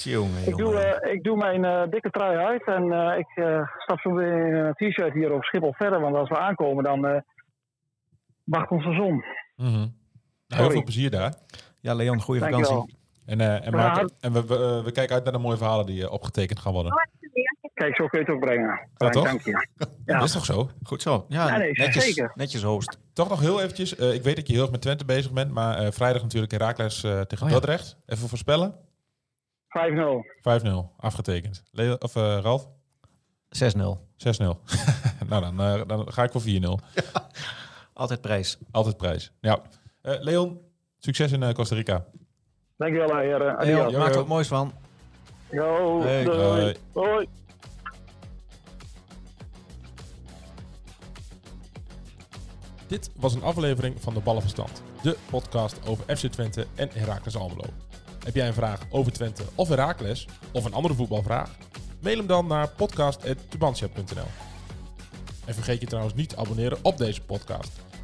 Jongen, 0.04 0.48
Ik 0.48 0.58
doe, 0.58 0.76
eh, 0.80 1.14
ik 1.14 1.24
doe 1.24 1.38
mijn 1.38 1.66
eh, 1.66 1.84
dikke 1.90 2.10
trui 2.10 2.38
uit 2.38 2.64
en 2.66 2.92
eh, 2.92 3.18
ik 3.18 3.28
eh, 3.36 3.68
stap 3.78 4.00
zo 4.00 4.14
weer 4.14 4.48
in 4.48 4.54
een 4.56 4.74
t-shirt 4.74 5.14
hier 5.14 5.32
op 5.34 5.44
Schiphol 5.44 5.74
verder, 5.74 6.00
want 6.00 6.16
als 6.16 6.30
we 6.30 6.38
aankomen 6.38 6.84
dan 6.84 7.06
eh 7.08 7.22
wacht 8.44 8.72
onze 8.72 8.94
zon. 8.94 9.24
mhm. 9.56 9.88
Nou, 10.48 10.64
heel 10.64 10.72
veel 10.72 10.84
plezier 10.84 11.10
daar. 11.10 11.34
Ja, 11.80 11.94
Leon, 11.94 12.22
goede 12.22 12.40
vakantie. 12.40 13.00
En, 13.26 13.42
eh, 13.42 13.66
en, 13.68 13.74
Maarten, 13.74 14.12
en 14.20 14.34
we, 14.34 14.46
we, 14.46 14.56
eh, 14.56 14.84
we 14.84 14.92
kijken 14.92 15.16
uit 15.16 15.24
naar 15.24 15.34
de 15.34 15.40
mooie 15.40 15.58
verhalen 15.58 15.86
die 15.86 16.04
eh, 16.04 16.12
opgetekend 16.12 16.60
gaan 16.60 16.74
worden. 16.74 16.94
Kijk, 17.74 17.96
zo 17.96 18.08
kun 18.08 18.20
je 18.20 18.26
het 18.26 18.34
ook 18.36 18.42
brengen. 18.42 18.88
Ja, 18.98 19.10
toch? 19.10 19.24
Dank 19.24 19.42
je. 19.42 19.68
Ja. 20.06 20.18
Dat 20.18 20.28
is 20.28 20.32
toch 20.34 20.46
zo? 20.46 20.70
Goed 20.84 21.02
zo. 21.02 21.26
Ja, 21.30 21.48
Ja, 21.48 21.58
nee, 21.58 21.72
netjes, 21.72 22.04
zeker. 22.06 22.32
netjes 22.36 22.64
host. 22.64 22.98
Toch 23.14 23.30
nog 23.30 23.40
heel 23.40 23.62
eventjes. 23.62 23.96
eh, 23.96 24.14
ik 24.14 24.24
weet 24.24 24.36
dat 24.36 24.48
je 24.48 24.54
heel 24.54 24.62
erg 24.62 24.72
met 24.72 24.82
Twente 24.82 25.06
bezig 25.06 25.32
bent. 25.32 25.52
Maar 25.52 25.78
eh, 25.78 25.92
vrijdag 25.92 26.22
natuurlijk 26.22 26.52
Herakles 26.52 27.04
eh 27.04 27.22
tegen 27.22 27.46
Oh 27.46 27.52
ja. 27.52 27.60
Dordrecht. 27.60 27.98
Even 28.06 28.28
voorspellen. 28.28 28.76
5-0. 29.68 30.26
5-0. 30.42 30.96
Afgetekend. 30.98 31.64
Leo, 31.72 31.96
of 32.00 32.16
eh, 32.16 32.38
Ralf? 32.42 32.68
6-0. 33.50 34.00
6-0. 34.18 34.38
nou, 35.30 35.42
dan, 35.42 35.62
eh, 35.62 35.82
dan 35.88 36.12
ga 36.14 36.24
ik 36.24 36.32
voor 36.32 36.42
4-0. 36.42 36.46
Altijd 38.02 38.22
prijs. 38.22 38.58
Altijd 38.72 38.98
prijs. 38.98 39.32
Ja. 39.42 39.62
Eh, 40.02 40.14
Leon, 40.20 40.60
succes 41.00 41.32
in 41.32 41.44
eh, 41.44 41.54
Costa 41.54 41.76
Rica. 41.76 42.06
Dankjewel, 42.78 43.18
heren. 43.18 43.66
Leon, 43.66 43.80
Adios. 43.82 43.94
Maak 43.94 44.10
er 44.10 44.16
wat 44.16 44.28
moois 44.28 44.48
van. 44.48 44.74
Yo, 45.52 46.02
Hey. 46.02 46.24
doei. 46.24 46.38
Hoi. 46.38 46.76
Hoi. 46.94 47.28
Dit 52.88 53.10
was 53.16 53.34
een 53.34 53.44
aflevering 53.44 53.96
van 54.00 54.14
de 54.14 54.20
Ballenverstand. 54.20 54.82
De 55.02 55.18
podcast 55.30 55.88
over 55.88 56.18
FC 56.18 56.28
Twente 56.28 56.68
en 56.76 56.90
Heracles 56.94 57.36
Almelo. 57.36 57.64
Heb 58.26 58.36
jij 58.36 58.48
een 58.48 58.54
vraag 58.54 58.82
over 58.90 59.12
Twente 59.12 59.44
of 59.56 59.68
Heracles? 59.70 60.28
Of 60.52 60.66
een 60.66 60.74
andere 60.74 60.94
voetbalvraag? 60.94 61.50
Mail 62.00 62.18
hem 62.18 62.28
dan 62.28 62.48
naar 62.48 62.70
podcast.tubantia.nl 62.70 64.26
En 65.46 65.54
vergeet 65.54 65.82
je 65.82 65.88
trouwens 65.88 66.16
niet 66.16 66.30
te 66.30 66.38
abonneren 66.38 66.78
op 66.82 66.98
deze 66.98 67.22
podcast. 67.22 67.72